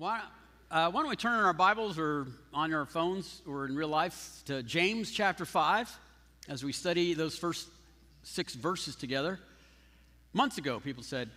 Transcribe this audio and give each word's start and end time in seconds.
Why, 0.00 0.22
uh, 0.70 0.90
why 0.90 1.02
don't 1.02 1.10
we 1.10 1.16
turn 1.16 1.38
in 1.38 1.44
our 1.44 1.52
Bibles 1.52 1.98
or 1.98 2.26
on 2.54 2.72
our 2.72 2.86
phones 2.86 3.42
or 3.46 3.66
in 3.66 3.76
real 3.76 3.88
life 3.88 4.40
to 4.46 4.62
James 4.62 5.10
chapter 5.10 5.44
5 5.44 5.94
as 6.48 6.64
we 6.64 6.72
study 6.72 7.12
those 7.12 7.36
first 7.36 7.68
six 8.22 8.54
verses 8.54 8.96
together? 8.96 9.38
Months 10.32 10.56
ago, 10.56 10.80
people 10.80 11.02
said, 11.02 11.28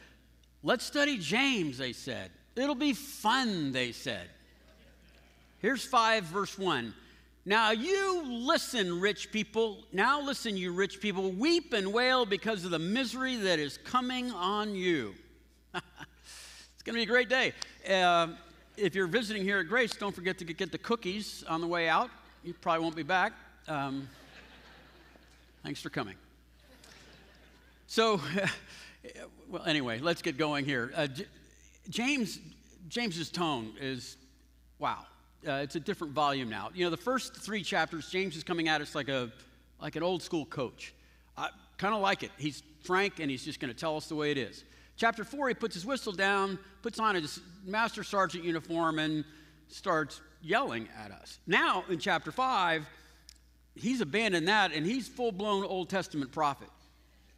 Let's 0.63 0.85
study 0.85 1.17
James, 1.17 1.77
they 1.77 1.91
said. 1.91 2.31
It'll 2.55 2.73
be 2.73 2.93
fun, 2.93 3.73
they 3.73 3.91
said. 3.91 4.29
Here's 5.59 5.83
5, 5.83 6.23
verse 6.23 6.57
1. 6.57 6.93
Now 7.43 7.71
you 7.71 8.23
listen, 8.25 9.01
rich 9.01 9.29
people. 9.33 9.83
Now 9.91 10.21
listen, 10.21 10.55
you 10.55 10.71
rich 10.71 11.01
people. 11.01 11.31
Weep 11.33 11.73
and 11.73 11.91
wail 11.91 12.25
because 12.25 12.63
of 12.63 12.71
the 12.71 12.79
misery 12.79 13.35
that 13.35 13.59
is 13.59 13.77
coming 13.79 14.31
on 14.31 14.73
you. 14.73 15.15
it's 15.73 16.83
going 16.85 16.93
to 16.93 16.99
be 16.99 17.03
a 17.03 17.05
great 17.05 17.27
day. 17.27 17.51
Uh, 17.89 18.27
if 18.77 18.95
you're 18.95 19.07
visiting 19.07 19.43
here 19.43 19.59
at 19.59 19.67
Grace, 19.67 19.95
don't 19.95 20.15
forget 20.15 20.37
to 20.39 20.45
get 20.45 20.71
the 20.71 20.77
cookies 20.77 21.43
on 21.47 21.61
the 21.61 21.67
way 21.67 21.87
out. 21.87 22.09
You 22.43 22.53
probably 22.53 22.83
won't 22.83 22.95
be 22.95 23.03
back. 23.03 23.33
Um, 23.67 24.07
thanks 25.63 25.81
for 25.81 25.89
coming. 25.89 26.15
So, 27.87 28.19
well, 29.49 29.63
anyway, 29.65 29.99
let's 29.99 30.21
get 30.21 30.37
going 30.37 30.65
here. 30.65 30.91
Uh, 30.95 31.07
J- 31.07 31.25
James, 31.89 32.39
James's 32.89 33.29
tone 33.29 33.73
is 33.79 34.17
wow. 34.79 35.05
Uh, 35.47 35.53
it's 35.55 35.75
a 35.75 35.79
different 35.79 36.13
volume 36.13 36.49
now. 36.49 36.69
You 36.73 36.85
know, 36.85 36.89
the 36.89 36.97
first 36.97 37.35
three 37.35 37.63
chapters, 37.63 38.09
James 38.09 38.35
is 38.35 38.43
coming 38.43 38.69
at 38.69 38.81
us 38.81 38.95
like 38.95 39.09
a 39.09 39.29
like 39.81 39.95
an 39.95 40.03
old 40.03 40.21
school 40.21 40.45
coach. 40.45 40.93
I 41.37 41.49
kind 41.77 41.93
of 41.93 42.01
like 42.01 42.23
it. 42.23 42.31
He's 42.37 42.63
frank 42.83 43.19
and 43.19 43.29
he's 43.29 43.43
just 43.43 43.59
going 43.59 43.73
to 43.73 43.77
tell 43.79 43.97
us 43.97 44.07
the 44.07 44.15
way 44.15 44.31
it 44.31 44.37
is. 44.37 44.63
Chapter 44.95 45.23
four, 45.23 45.47
he 45.47 45.53
puts 45.53 45.73
his 45.73 45.85
whistle 45.85 46.13
down, 46.13 46.59
puts 46.81 46.99
on 46.99 47.15
his 47.15 47.39
master 47.65 48.03
sergeant 48.03 48.43
uniform, 48.43 48.99
and 48.99 49.25
starts 49.67 50.21
yelling 50.41 50.87
at 51.03 51.11
us. 51.11 51.39
Now, 51.47 51.83
in 51.89 51.99
chapter 51.99 52.31
five, 52.31 52.87
he's 53.75 54.01
abandoned 54.01 54.47
that 54.47 54.71
and 54.73 54.85
he's 54.85 55.07
full 55.07 55.31
blown 55.31 55.63
Old 55.63 55.89
Testament 55.89 56.31
prophet. 56.31 56.69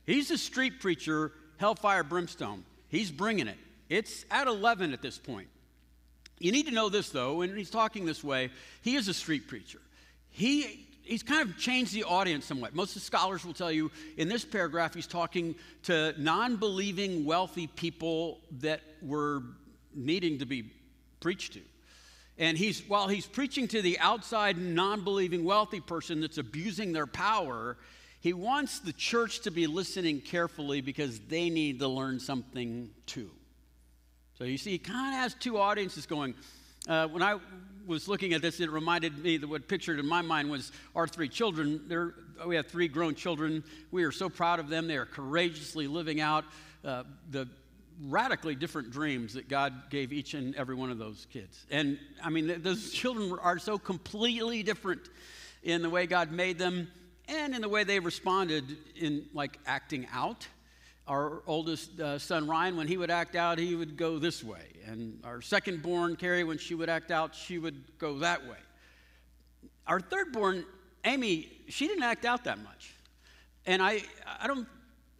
He's 0.05 0.29
a 0.31 0.37
street 0.37 0.79
preacher, 0.79 1.31
hellfire 1.57 2.03
brimstone. 2.03 2.63
He's 2.89 3.11
bringing 3.11 3.47
it. 3.47 3.57
It's 3.89 4.25
at 4.29 4.47
11 4.47 4.93
at 4.93 5.01
this 5.01 5.17
point. 5.17 5.47
You 6.39 6.51
need 6.51 6.67
to 6.67 6.73
know 6.73 6.89
this, 6.89 7.09
though, 7.09 7.35
when 7.35 7.55
he's 7.55 7.69
talking 7.69 8.05
this 8.05 8.23
way, 8.23 8.49
he 8.81 8.95
is 8.95 9.07
a 9.07 9.13
street 9.13 9.47
preacher. 9.47 9.79
He, 10.29 10.87
he's 11.05 11.23
kind 11.23 11.47
of 11.47 11.57
changed 11.57 11.93
the 11.93 12.03
audience 12.03 12.45
somewhat. 12.45 12.75
Most 12.75 12.89
of 12.89 12.95
the 12.95 12.99
scholars 13.05 13.45
will 13.45 13.53
tell 13.53 13.71
you 13.71 13.91
in 14.17 14.27
this 14.27 14.43
paragraph, 14.43 14.93
he's 14.93 15.07
talking 15.07 15.55
to 15.83 16.13
non 16.17 16.57
believing, 16.57 17.25
wealthy 17.25 17.67
people 17.67 18.39
that 18.59 18.81
were 19.01 19.43
needing 19.93 20.39
to 20.39 20.45
be 20.45 20.71
preached 21.19 21.53
to. 21.53 21.61
And 22.37 22.57
he's, 22.57 22.81
while 22.87 23.07
he's 23.07 23.25
preaching 23.25 23.67
to 23.69 23.81
the 23.81 23.97
outside, 23.99 24.57
non 24.57 25.03
believing, 25.03 25.45
wealthy 25.45 25.79
person 25.79 26.19
that's 26.19 26.37
abusing 26.37 26.91
their 26.91 27.07
power, 27.07 27.77
he 28.19 28.33
wants 28.33 28.79
the 28.79 28.93
church 28.93 29.41
to 29.41 29.51
be 29.51 29.67
listening 29.67 30.19
carefully 30.19 30.81
because 30.81 31.19
they 31.19 31.49
need 31.49 31.79
to 31.79 31.87
learn 31.87 32.19
something 32.19 32.89
too. 33.05 33.29
So 34.37 34.43
you 34.43 34.57
see, 34.57 34.71
he 34.71 34.79
kind 34.79 35.13
of 35.15 35.21
has 35.21 35.33
two 35.35 35.57
audiences 35.57 36.05
going. 36.05 36.35
Uh, 36.87 37.07
when 37.07 37.23
I 37.23 37.39
was 37.85 38.07
looking 38.07 38.33
at 38.33 38.41
this, 38.41 38.59
it 38.59 38.69
reminded 38.69 39.17
me 39.17 39.37
that 39.37 39.47
what 39.47 39.67
pictured 39.67 39.99
in 39.99 40.07
my 40.07 40.21
mind 40.21 40.49
was 40.49 40.71
our 40.95 41.07
three 41.07 41.29
children. 41.29 41.81
They're, 41.87 42.13
we 42.45 42.55
have 42.55 42.67
three 42.67 42.87
grown 42.87 43.15
children. 43.15 43.63
We 43.91 44.03
are 44.03 44.11
so 44.11 44.29
proud 44.29 44.59
of 44.59 44.69
them. 44.69 44.87
They 44.87 44.97
are 44.97 45.05
courageously 45.05 45.87
living 45.87 46.21
out 46.21 46.45
uh, 46.83 47.03
the 47.31 47.47
radically 48.07 48.55
different 48.55 48.91
dreams 48.91 49.33
that 49.33 49.47
God 49.47 49.89
gave 49.89 50.11
each 50.11 50.33
and 50.33 50.55
every 50.55 50.75
one 50.75 50.91
of 50.91 50.97
those 50.97 51.27
kids. 51.31 51.65
And 51.71 51.97
I 52.23 52.29
mean, 52.29 52.61
those 52.61 52.91
children 52.91 53.37
are 53.41 53.59
so 53.59 53.77
completely 53.77 54.63
different 54.63 55.01
in 55.63 55.81
the 55.81 55.89
way 55.89 56.05
God 56.05 56.31
made 56.31 56.57
them 56.57 56.89
and 57.27 57.55
in 57.55 57.61
the 57.61 57.69
way 57.69 57.83
they 57.83 57.99
responded 57.99 58.63
in 58.95 59.25
like 59.33 59.59
acting 59.65 60.07
out 60.13 60.47
our 61.07 61.43
oldest 61.45 61.99
uh, 61.99 62.17
son 62.17 62.47
Ryan, 62.47 62.77
when 62.77 62.87
he 62.87 62.97
would 62.97 63.11
act 63.11 63.35
out, 63.35 63.59
he 63.59 63.75
would 63.75 63.95
go 63.95 64.17
this 64.17 64.43
way. 64.43 64.67
And 64.85 65.19
our 65.23 65.41
second 65.41 65.81
born, 65.81 66.15
Carrie, 66.15 66.43
when 66.43 66.57
she 66.57 66.75
would 66.75 66.89
act 66.89 67.11
out, 67.11 67.35
she 67.35 67.57
would 67.57 67.83
go 67.97 68.19
that 68.19 68.43
way. 68.47 68.57
Our 69.87 69.99
third 69.99 70.31
born, 70.31 70.65
Amy, 71.03 71.51
she 71.67 71.87
didn't 71.87 72.03
act 72.03 72.25
out 72.25 72.43
that 72.45 72.57
much. 72.59 72.95
And 73.65 73.81
I, 73.81 74.01
I 74.39 74.47
don't, 74.47 74.67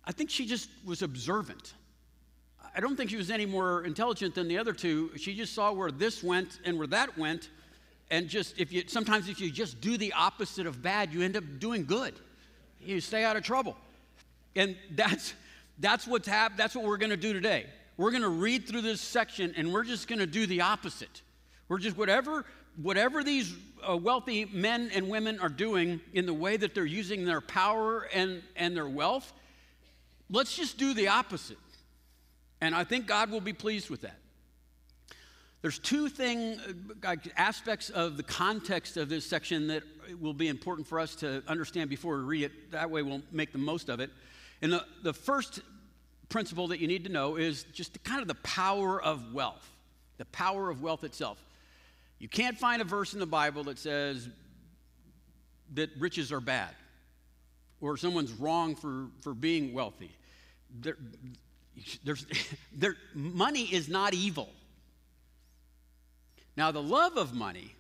I 0.04 0.12
think 0.12 0.30
she 0.30 0.46
just 0.46 0.70
was 0.86 1.02
observant. 1.02 1.74
I 2.76 2.80
don't 2.80 2.96
think 2.96 3.10
she 3.10 3.16
was 3.16 3.32
any 3.32 3.46
more 3.46 3.84
intelligent 3.86 4.36
than 4.36 4.48
the 4.48 4.58
other 4.58 4.74
two. 4.74 5.12
She 5.18 5.36
just 5.36 5.54
saw 5.54 5.72
where 5.72 5.92
this 5.92 6.24
went 6.24 6.60
and 6.66 6.78
where 6.78 6.88
that 6.88 7.18
went. 7.18 7.50
And 8.12 8.28
just, 8.28 8.60
if 8.60 8.72
you, 8.72 8.84
sometimes 8.88 9.30
if 9.30 9.40
you 9.40 9.50
just 9.50 9.82
do 9.82 9.98
the 9.98 10.14
opposite 10.14 10.68
of 10.68 10.82
bad, 10.82 11.14
you 11.14 11.22
end 11.22 11.38
up 11.38 11.44
doing 11.60 11.86
good. 11.86 12.14
You 12.82 13.00
stay 13.02 13.24
out 13.24 13.38
of 13.38 13.44
trouble. 13.44 13.78
And 14.56 14.76
that's, 14.92 15.34
that's 15.80 16.08
what's 16.08 16.28
hap- 16.28 16.58
that's 16.58 16.76
what 16.76 16.86
we're 16.86 16.98
going 16.98 17.10
to 17.12 17.18
do 17.18 17.34
today. 17.34 17.66
We're 17.98 18.12
going 18.12 18.24
to 18.24 18.30
read 18.30 18.68
through 18.68 18.82
this 18.82 19.02
section 19.02 19.54
and 19.56 19.74
we're 19.74 19.84
just 19.84 20.08
going 20.08 20.20
to 20.20 20.28
do 20.28 20.46
the 20.46 20.62
opposite. 20.62 21.22
We're 21.68 21.80
just 21.80 21.98
whatever 21.98 22.46
whatever 22.82 23.24
these 23.24 23.54
uh, 23.88 23.96
wealthy 23.96 24.46
men 24.46 24.92
and 24.94 25.08
women 25.08 25.40
are 25.40 25.50
doing 25.50 26.02
in 26.14 26.26
the 26.26 26.34
way 26.34 26.58
that 26.58 26.76
they're 26.76 26.86
using 26.86 27.26
their 27.26 27.42
power 27.42 28.08
and 28.14 28.42
and 28.56 28.76
their 28.76 28.88
wealth, 28.88 29.32
let's 30.30 30.56
just 30.56 30.78
do 30.78 30.94
the 30.94 31.08
opposite. 31.08 31.58
And 32.62 32.74
I 32.74 32.84
think 32.84 33.06
God 33.06 33.32
will 33.32 33.42
be 33.42 33.54
pleased 33.54 33.90
with 33.90 34.02
that. 34.02 34.18
There's 35.62 35.80
two 35.80 36.10
thing 36.10 36.60
uh, 37.04 37.16
aspects 37.38 37.90
of 37.90 38.18
the 38.18 38.24
context 38.24 38.98
of 38.98 39.10
this 39.10 39.26
section 39.26 39.68
that 39.68 39.84
will 40.20 40.34
be 40.34 40.48
important 40.48 40.88
for 40.88 41.00
us 41.00 41.16
to 41.16 41.42
understand 41.48 41.90
before 41.90 42.18
we 42.18 42.24
read 42.24 42.44
it. 42.44 42.72
That 42.72 42.92
way 42.92 43.02
we'll 43.02 43.24
make 43.32 43.52
the 43.52 43.58
most 43.58 43.90
of 43.90 44.00
it. 44.00 44.12
And 44.62 44.74
the, 44.74 44.86
the 45.04 45.14
first 45.14 45.62
principle 46.30 46.68
that 46.70 46.80
you 46.80 46.88
need 46.88 47.06
to 47.06 47.12
know 47.12 47.36
is 47.36 47.64
just 47.74 47.94
the, 47.94 48.00
kind 48.00 48.22
of 48.22 48.28
the 48.28 48.36
power 48.36 49.02
of 49.02 49.34
wealth, 49.34 49.70
the 50.18 50.26
power 50.26 50.70
of 50.70 50.82
wealth 50.82 51.04
itself. 51.04 51.38
You 52.20 52.30
can't 52.30 52.58
find 52.58 52.82
a 52.82 52.86
verse 52.86 53.14
in 53.14 53.20
the 53.20 53.26
Bible 53.26 53.66
that 53.66 53.78
says 53.78 54.30
that 55.74 55.90
riches 56.00 56.32
are 56.32 56.40
bad 56.40 56.74
or 57.82 57.98
someone's 57.98 58.32
wrong 58.32 58.76
for, 58.76 59.08
for 59.22 59.34
being 59.34 59.74
wealthy. 59.74 60.12
There, 60.82 60.98
there's, 62.04 62.26
there, 62.74 62.96
money 63.14 63.64
is 63.64 63.90
not 63.90 64.14
evil. 64.14 64.50
Now, 66.58 66.72
the 66.72 66.82
love 66.82 67.18
of 67.18 67.34
money, 67.34 67.76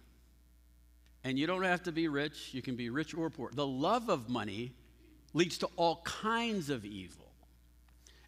and 1.24 1.40
you 1.40 1.48
don't 1.48 1.64
have 1.64 1.84
to 1.84 1.92
be 1.92 2.08
rich, 2.08 2.54
you 2.54 2.62
can 2.62 2.76
be 2.76 2.90
rich 2.90 3.14
or 3.14 3.30
poor. 3.30 3.50
The 3.54 3.66
love 3.66 4.10
of 4.10 4.30
money 4.30 4.74
leads 5.36 5.58
to 5.60 5.70
all 5.76 5.98
kinds 6.06 6.72
of 6.72 6.86
evil. 6.86 7.26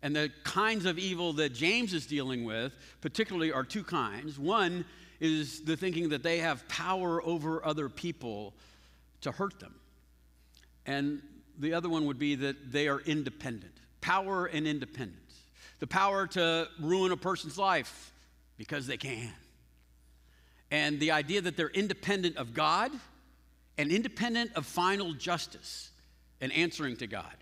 And 0.03 0.15
the 0.15 0.29
kinds 0.43 0.85
of 0.85 0.99
evil 0.99 1.33
that 1.33 1.53
James 1.53 1.93
is 1.93 2.05
dealing 2.05 2.43
with, 2.43 2.73
particularly, 3.01 3.51
are 3.51 3.63
two 3.63 3.83
kinds. 3.83 4.37
One 4.37 4.85
is 5.19 5.61
the 5.61 5.75
thinking 5.75 6.09
that 6.09 6.21
they 6.21 6.37
have 6.39 6.67
power 6.67 7.23
over 7.23 7.65
other 7.65 7.89
people 7.89 8.53
to 9.21 9.31
hurt 9.31 9.59
them. 9.59 9.73
And 10.85 11.23
the 11.57 11.73
other 11.73 11.89
one 11.89 12.05
would 12.05 12.19
be 12.19 12.35
that 12.35 12.71
they 12.71 12.87
are 12.87 12.99
independent 12.99 13.73
power 13.99 14.45
and 14.45 14.65
independence. 14.67 15.41
The 15.79 15.87
power 15.87 16.27
to 16.27 16.69
ruin 16.79 17.11
a 17.11 17.17
person's 17.17 17.57
life 17.57 18.13
because 18.57 18.87
they 18.87 18.95
can. 18.95 19.33
And 20.71 20.99
the 20.99 21.11
idea 21.11 21.41
that 21.41 21.57
they're 21.57 21.69
independent 21.69 22.37
of 22.37 22.53
God 22.53 22.91
and 23.77 23.91
independent 23.91 24.51
of 24.55 24.65
final 24.65 25.13
justice 25.13 25.89
and 26.41 26.51
answering 26.53 26.97
to 26.97 27.07
God. 27.07 27.35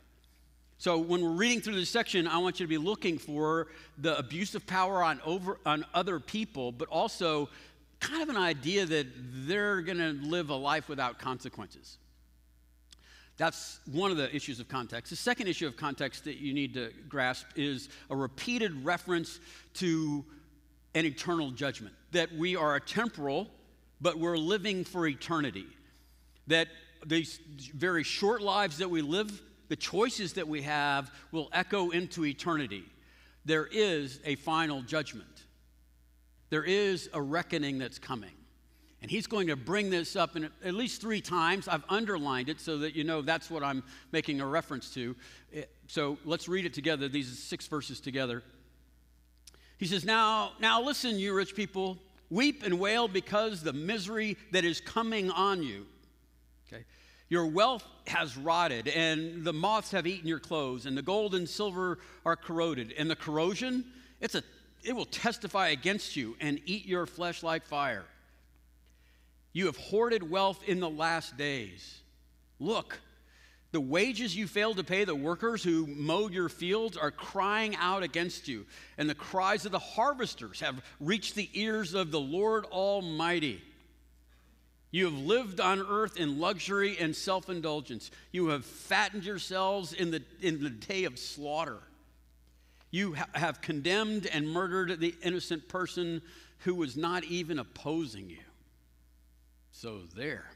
So 0.78 0.98
when 0.98 1.22
we're 1.22 1.30
reading 1.30 1.62
through 1.62 1.76
this 1.76 1.90
section, 1.90 2.28
I 2.28 2.38
want 2.40 2.60
you 2.60 2.66
to 2.66 2.70
be 2.70 2.78
looking 2.78 3.18
for 3.18 3.68
the 3.98 4.18
abuse 4.18 4.56
of 4.56 4.68
power 4.68 5.02
on 5.04 5.22
over 5.26 5.58
on 5.66 5.86
other 5.94 6.20
people, 6.20 6.72
but 6.72 6.90
also 6.90 7.50
kind 8.00 8.22
of 8.22 8.30
an 8.30 8.38
idea 8.38 8.86
that 8.86 9.08
they're 9.48 9.82
going 9.82 9.98
to 9.98 10.12
live 10.12 10.50
a 10.50 10.56
life 10.56 10.90
without 10.90 11.18
consequences. 11.18 11.98
That's 13.38 13.80
one 13.92 14.12
of 14.12 14.18
the 14.18 14.34
issues 14.34 14.60
of 14.60 14.68
context. 14.68 15.10
The 15.10 15.18
second 15.18 15.48
issue 15.48 15.68
of 15.68 15.76
context 15.76 16.24
that 16.26 16.38
you 16.38 16.54
need 16.54 16.74
to 16.76 16.92
grasp 17.10 17.46
is 17.56 17.90
a 18.10 18.16
repeated 18.16 18.86
reference 18.86 19.40
to 19.76 20.24
an 20.94 21.06
eternal 21.06 21.52
judgment. 21.52 21.96
That 22.12 22.34
we 22.34 22.56
are 22.56 22.76
a 22.76 22.82
temporal, 22.82 23.48
but 24.00 24.18
we're 24.18 24.38
living 24.38 24.86
for 24.86 25.06
eternity. 25.08 25.68
That 26.48 26.68
these 27.06 27.40
very 27.74 28.04
short 28.04 28.42
lives 28.42 28.78
that 28.80 28.90
we 28.90 29.02
live, 29.02 29.42
the 29.70 29.76
choices 29.76 30.34
that 30.34 30.48
we 30.48 30.62
have 30.64 31.12
will 31.32 31.50
echo 31.54 31.92
into 31.92 32.26
eternity. 32.26 32.84
There 33.46 33.68
is 33.72 34.20
a 34.26 34.36
final 34.36 34.82
judgment, 34.82 35.46
there 36.50 36.64
is 36.64 37.10
a 37.14 37.22
reckoning 37.22 37.78
that's 37.80 38.00
coming. 38.00 38.32
And 39.02 39.12
he's 39.12 39.28
going 39.28 39.48
to 39.48 39.56
bring 39.56 39.92
this 39.92 40.16
up 40.16 40.36
in 40.36 40.50
at 40.64 40.74
least 40.74 41.00
three 41.00 41.22
times. 41.22 41.68
I've 41.68 41.84
underlined 41.90 42.50
it 42.50 42.60
so 42.60 42.80
that 42.80 42.96
you 42.96 43.04
know 43.04 43.22
that's 43.22 43.52
what 43.52 43.62
I'm 43.62 43.84
making 44.12 44.42
a 44.42 44.48
reference 44.48 44.92
to. 44.96 45.16
Eh, 45.54 45.64
so 45.86 46.18
let's 46.26 46.48
read 46.48 46.66
it 46.66 46.74
together, 46.74 47.08
these 47.08 47.38
six 47.38 47.68
verses 47.68 48.00
together. 48.00 48.42
He 49.78 49.86
says, 49.86 50.06
Now, 50.06 50.54
now 50.60 50.82
listen, 50.82 51.20
you 51.20 51.36
rich 51.36 51.56
people, 51.56 52.00
weep 52.32 52.64
and 52.64 52.80
wail 52.80 53.08
because 53.08 53.62
the 53.62 53.74
misery 53.74 54.38
that 54.52 54.66
is 54.66 54.82
coming 54.82 55.30
on 55.30 55.62
you. 55.62 55.86
Your 57.30 57.48
wealth 57.48 57.84
has 58.08 58.38
rotted, 58.38 58.88
and 58.88 59.44
the 59.44 59.54
moths 59.54 59.92
have 59.92 60.06
eaten 60.06 60.28
your 60.28 60.40
clothes, 60.40 60.86
and 60.86 60.96
the 60.96 61.02
gold 61.02 61.34
and 61.34 61.50
silver 61.50 61.98
are 62.24 62.36
corroded. 62.36 62.94
And 62.98 63.10
the 63.10 63.16
corrosion, 63.16 63.86
it's 64.22 64.36
a, 64.36 64.44
it 64.84 64.96
will 64.96 65.06
testify 65.06 65.70
against 65.70 66.16
you 66.16 66.36
and 66.40 66.60
eat 66.66 66.86
your 66.86 67.06
flesh 67.08 67.42
like 67.42 67.66
fire. 67.66 68.06
You 69.54 69.66
have 69.66 69.78
hoarded 69.78 70.30
wealth 70.30 70.62
in 70.68 70.80
the 70.80 70.90
last 70.90 71.38
days. 71.38 72.02
Look, 72.60 73.00
the 73.72 73.82
wages 73.82 74.36
you 74.36 74.48
failed 74.48 74.78
to 74.78 74.84
pay 74.84 75.04
the 75.04 75.16
workers 75.16 75.64
who 75.64 75.88
mowed 75.88 76.32
your 76.34 76.50
fields 76.50 76.96
are 76.96 77.12
crying 77.12 77.76
out 77.78 78.04
against 78.04 78.48
you, 78.48 78.66
and 78.98 79.10
the 79.10 79.16
cries 79.16 79.66
of 79.66 79.72
the 79.72 79.80
harvesters 79.80 80.60
have 80.60 80.84
reached 81.00 81.36
the 81.36 81.50
ears 81.54 81.94
of 81.94 82.12
the 82.12 82.20
Lord 82.20 82.66
Almighty. 82.66 83.62
You 84.96 85.04
have 85.04 85.18
lived 85.18 85.60
on 85.60 85.82
earth 85.82 86.16
in 86.16 86.40
luxury 86.40 86.96
and 86.98 87.14
self 87.14 87.50
indulgence. 87.50 88.12
You 88.32 88.48
have 88.48 88.64
fattened 88.64 89.26
yourselves 89.26 89.92
in 89.92 90.10
the, 90.10 90.24
in 90.40 90.64
the 90.64 90.70
day 90.70 91.04
of 91.04 91.20
slaughter. 91.20 91.80
You 92.92 93.16
ha- 93.16 93.28
have 93.34 93.60
condemned 93.60 94.26
and 94.26 94.48
murdered 94.48 95.02
the 95.02 95.14
innocent 95.22 95.68
person 95.68 96.22
who 96.60 96.76
was 96.76 96.96
not 96.96 97.26
even 97.26 97.60
opposing 97.60 98.30
you. 98.30 98.46
So, 99.74 100.00
there. 100.16 100.50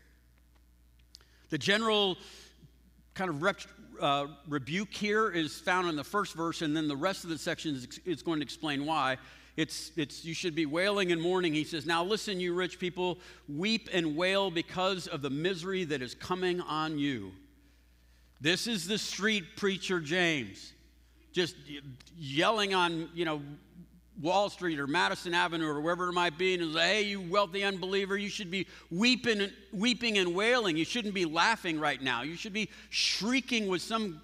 The 1.49 1.57
general 1.57 2.17
kind 3.15 3.29
of 3.29 3.43
rep, 3.43 3.59
uh, 3.99 4.27
rebuke 4.47 4.93
here 4.93 5.29
is 5.29 5.59
found 5.59 5.89
in 5.89 5.97
the 5.97 6.05
first 6.05 6.33
verse, 6.33 6.61
and 6.61 6.73
then 6.73 6.87
the 6.87 6.95
rest 6.95 7.25
of 7.25 7.29
the 7.29 7.37
section 7.37 7.75
is, 7.75 7.99
is 8.05 8.21
going 8.21 8.39
to 8.39 8.43
explain 8.43 8.85
why. 8.85 9.17
It's, 9.59 9.91
it's, 9.97 10.23
you 10.23 10.33
should 10.33 10.55
be 10.55 10.65
wailing 10.65 11.11
and 11.11 11.21
mourning. 11.21 11.53
He 11.53 11.65
says, 11.65 11.85
Now 11.85 12.01
listen, 12.01 12.39
you 12.39 12.53
rich 12.53 12.79
people, 12.79 13.19
weep 13.49 13.89
and 13.91 14.15
wail 14.15 14.49
because 14.49 15.05
of 15.07 15.21
the 15.21 15.29
misery 15.29 15.83
that 15.83 16.01
is 16.01 16.15
coming 16.15 16.61
on 16.61 16.97
you. 16.97 17.33
This 18.39 18.67
is 18.67 18.87
the 18.87 18.97
street 18.97 19.57
preacher 19.57 19.99
James, 19.99 20.71
just 21.33 21.57
yelling 22.17 22.73
on, 22.73 23.09
you 23.13 23.25
know, 23.25 23.41
Wall 24.21 24.49
Street 24.49 24.79
or 24.79 24.87
Madison 24.87 25.33
Avenue 25.33 25.67
or 25.67 25.81
wherever 25.81 26.07
it 26.07 26.13
might 26.13 26.37
be, 26.37 26.53
and 26.53 26.73
say, 26.73 26.79
hey, 26.79 27.01
you 27.01 27.19
wealthy 27.19 27.65
unbeliever, 27.65 28.17
you 28.17 28.29
should 28.29 28.49
be 28.49 28.65
weeping, 28.89 29.49
weeping 29.73 30.19
and 30.19 30.33
wailing. 30.33 30.77
You 30.77 30.85
shouldn't 30.85 31.13
be 31.13 31.25
laughing 31.25 31.81
right 31.81 32.01
now. 32.01 32.21
You 32.21 32.37
should 32.37 32.53
be 32.53 32.69
shrieking 32.91 33.67
with 33.67 33.81
some 33.81 34.21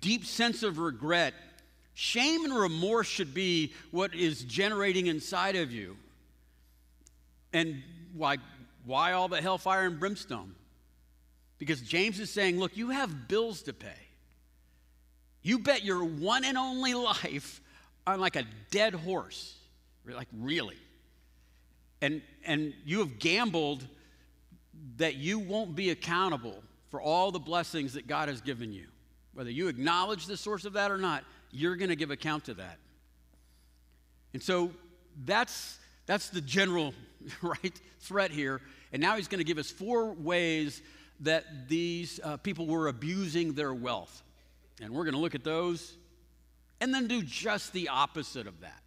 deep 0.00 0.24
sense 0.24 0.64
of 0.64 0.78
regret. 0.78 1.34
Shame 1.94 2.44
and 2.44 2.56
remorse 2.56 3.06
should 3.06 3.34
be 3.34 3.72
what 3.90 4.14
is 4.14 4.42
generating 4.44 5.06
inside 5.06 5.56
of 5.56 5.72
you. 5.72 5.96
And 7.52 7.82
why, 8.14 8.38
why 8.84 9.12
all 9.12 9.28
the 9.28 9.40
hellfire 9.40 9.86
and 9.86 9.98
brimstone? 9.98 10.54
Because 11.58 11.80
James 11.80 12.18
is 12.20 12.30
saying, 12.30 12.58
look, 12.58 12.76
you 12.76 12.90
have 12.90 13.28
bills 13.28 13.62
to 13.62 13.72
pay. 13.72 13.88
You 15.42 15.58
bet 15.58 15.84
your 15.84 16.04
one 16.04 16.44
and 16.44 16.56
only 16.56 16.94
life 16.94 17.60
on 18.06 18.20
like 18.20 18.36
a 18.36 18.44
dead 18.70 18.94
horse, 18.94 19.56
like 20.06 20.28
really. 20.38 20.76
And, 22.02 22.22
and 22.44 22.72
you 22.84 23.00
have 23.00 23.18
gambled 23.18 23.86
that 24.96 25.16
you 25.16 25.38
won't 25.38 25.74
be 25.76 25.90
accountable 25.90 26.62
for 26.90 27.00
all 27.00 27.30
the 27.30 27.38
blessings 27.38 27.92
that 27.94 28.06
God 28.06 28.28
has 28.28 28.40
given 28.40 28.72
you. 28.72 28.86
Whether 29.34 29.50
you 29.50 29.68
acknowledge 29.68 30.26
the 30.26 30.36
source 30.36 30.64
of 30.64 30.72
that 30.74 30.90
or 30.90 30.98
not, 30.98 31.24
you're 31.50 31.76
going 31.76 31.88
to 31.88 31.96
give 31.96 32.10
account 32.10 32.44
to 32.44 32.54
that. 32.54 32.78
And 34.32 34.42
so 34.42 34.72
that's, 35.24 35.78
that's 36.06 36.30
the 36.30 36.40
general 36.40 36.94
right 37.42 37.80
threat 38.00 38.30
here. 38.30 38.60
And 38.92 39.00
now 39.00 39.16
he's 39.16 39.28
going 39.28 39.38
to 39.38 39.44
give 39.44 39.58
us 39.58 39.70
four 39.70 40.12
ways 40.12 40.82
that 41.20 41.68
these 41.68 42.18
uh, 42.24 42.36
people 42.38 42.66
were 42.66 42.88
abusing 42.88 43.52
their 43.52 43.74
wealth. 43.74 44.22
And 44.80 44.92
we're 44.92 45.04
going 45.04 45.14
to 45.14 45.20
look 45.20 45.34
at 45.34 45.44
those 45.44 45.96
and 46.80 46.94
then 46.94 47.06
do 47.06 47.22
just 47.22 47.72
the 47.72 47.88
opposite 47.88 48.46
of 48.46 48.60
that. 48.60 48.82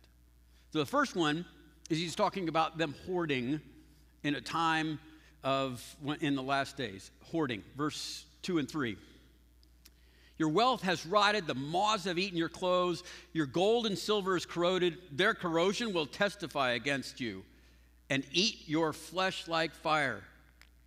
So 0.72 0.80
the 0.80 0.86
first 0.86 1.16
one 1.16 1.46
is 1.90 2.00
he's 2.00 2.16
talking 2.16 2.50
about 2.50 2.78
them 2.78 2.96
hoarding 3.06 3.62
in 4.24 4.36
a 4.36 4.42
time 4.42 5.00
of 5.44 5.84
in 6.22 6.36
the 6.36 6.42
last 6.42 6.78
days. 6.78 7.12
Hoarding, 7.26 7.64
verse 7.78 8.26
2 8.42 8.58
and 8.58 8.70
3. 8.70 8.98
Your 10.44 10.52
wealth 10.52 10.82
has 10.82 11.06
rotted, 11.06 11.48
the 11.48 11.56
moths 11.56 12.04
have 12.04 12.20
eaten 12.20 12.38
your 12.38 12.50
clothes, 12.50 13.02
your 13.32 13.46
gold 13.46 13.86
and 13.86 13.98
silver 13.98 14.36
is 14.36 14.46
corroded. 14.46 14.98
Their 15.10 15.34
corrosion 15.34 15.94
will 15.94 16.06
testify 16.06 16.72
against 16.72 17.22
you 17.22 17.46
and 18.10 18.26
eat 18.34 18.68
your 18.68 18.92
flesh 18.92 19.48
like 19.48 19.74
fire. 19.74 20.22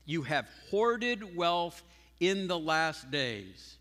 You 0.05 0.25
have 0.25 0.47
hoarded 0.71 1.35
wealth 1.35 1.83
in 2.21 2.49
the 2.49 2.59
last 2.59 3.11
days. 3.11 3.79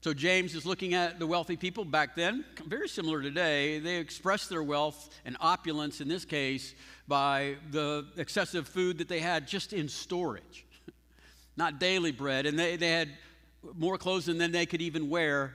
So 0.00 0.12
James 0.12 0.56
is 0.56 0.66
looking 0.66 0.94
at 0.94 1.20
the 1.20 1.26
wealthy 1.28 1.56
people 1.56 1.84
back 1.84 2.16
then, 2.16 2.44
very 2.66 2.88
similar 2.88 3.22
today. 3.22 3.78
They 3.78 3.98
expressed 3.98 4.48
their 4.48 4.64
wealth 4.64 5.10
and 5.24 5.36
opulence 5.38 6.00
in 6.00 6.08
this 6.08 6.24
case 6.24 6.74
by 7.06 7.54
the 7.70 8.04
excessive 8.16 8.66
food 8.66 8.98
that 8.98 9.06
they 9.06 9.20
had 9.20 9.46
just 9.46 9.72
in 9.72 9.88
storage, 9.88 10.66
not 11.56 11.78
daily 11.78 12.12
bread. 12.12 12.46
And 12.46 12.58
they, 12.58 12.76
they 12.76 12.90
had 12.90 13.10
more 13.76 13.98
clothes 13.98 14.26
than 14.26 14.38
they 14.52 14.66
could 14.66 14.82
even 14.82 15.08
wear, 15.08 15.54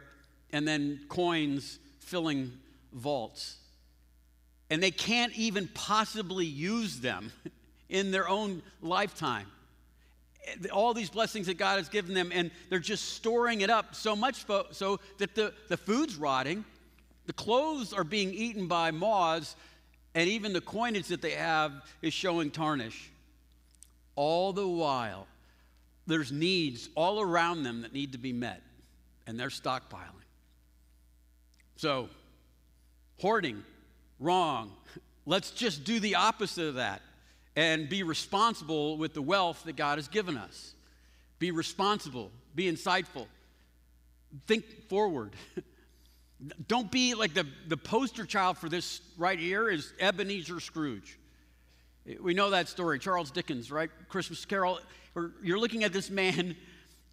and 0.52 0.68
then 0.68 1.02
coins 1.10 1.80
filling 2.00 2.52
vaults. 2.94 3.58
And 4.70 4.82
they 4.82 4.92
can't 4.92 5.34
even 5.38 5.70
possibly 5.74 6.46
use 6.46 7.00
them 7.00 7.32
in 7.90 8.12
their 8.12 8.28
own 8.28 8.62
lifetime 8.82 9.48
all 10.72 10.94
these 10.94 11.10
blessings 11.10 11.48
that 11.48 11.58
God 11.58 11.78
has 11.78 11.90
given 11.90 12.14
them, 12.14 12.32
and 12.34 12.52
they're 12.70 12.80
just 12.80 13.14
storing 13.14 13.62
it 13.62 13.70
up 13.70 13.96
so 13.96 14.16
much 14.16 14.46
so 14.72 15.00
that 15.18 15.36
the, 15.36 15.54
the 15.68 15.78
food's 15.78 16.16
rotting, 16.16 16.64
the 17.26 17.34
clothes 17.34 17.94
are 17.94 18.04
being 18.04 18.34
eaten 18.34 18.68
by 18.68 18.92
moths, 18.92 19.56
and 20.16 20.30
even 20.30 20.54
the 20.54 20.62
coinage 20.62 21.08
that 21.08 21.22
they 21.22 21.32
have 21.32 21.74
is 22.02 22.14
showing 22.14 22.50
tarnish. 22.50 23.12
All 24.16 24.54
the 24.54 24.68
while, 24.68 25.28
there's 26.07 26.31
needs 26.31 26.89
all 26.95 27.21
around 27.21 27.63
them 27.63 27.81
that 27.81 27.94
need 27.94 28.13
to 28.13 28.18
be 28.18 28.33
met, 28.33 28.62
and 29.27 29.39
they're 29.39 29.50
stockpiling. 29.50 30.13
So, 31.75 32.09
hoarding, 33.19 33.63
wrong. 34.19 34.71
Let's 35.25 35.51
just 35.51 35.83
do 35.83 36.00
the 36.00 36.15
opposite 36.15 36.68
of 36.68 36.75
that 36.75 37.01
and 37.55 37.89
be 37.89 38.03
responsible 38.03 38.98
with 38.98 39.13
the 39.13 39.22
wealth 39.22 39.63
that 39.65 39.75
God 39.75 39.98
has 39.98 40.08
given 40.08 40.38
us. 40.38 40.74
Be 41.39 41.51
responsible, 41.51 42.32
be 42.55 42.72
insightful, 42.72 43.27
think 44.48 44.88
forward. 44.88 45.34
Don't 46.67 46.91
be 46.91 47.15
like 47.15 47.34
the, 47.34 47.48
the 47.67 47.77
poster 47.77 48.25
child 48.25 48.58
for 48.58 48.70
this 48.70 49.01
right 49.17 49.39
here 49.39 49.70
is 49.70 49.91
Ebenezer 50.00 50.60
Scrooge. 50.60 51.20
We 52.22 52.34
know 52.34 52.51
that 52.51 52.70
story, 52.70 53.00
Charles 53.00 53.32
Dickens, 53.32 53.72
right? 53.72 53.89
Christmas 54.08 54.46
Carol. 54.46 54.79
Or 55.17 55.31
you're 55.41 55.57
looking 55.57 55.83
at 55.83 55.91
this 55.91 56.12
man 56.12 56.55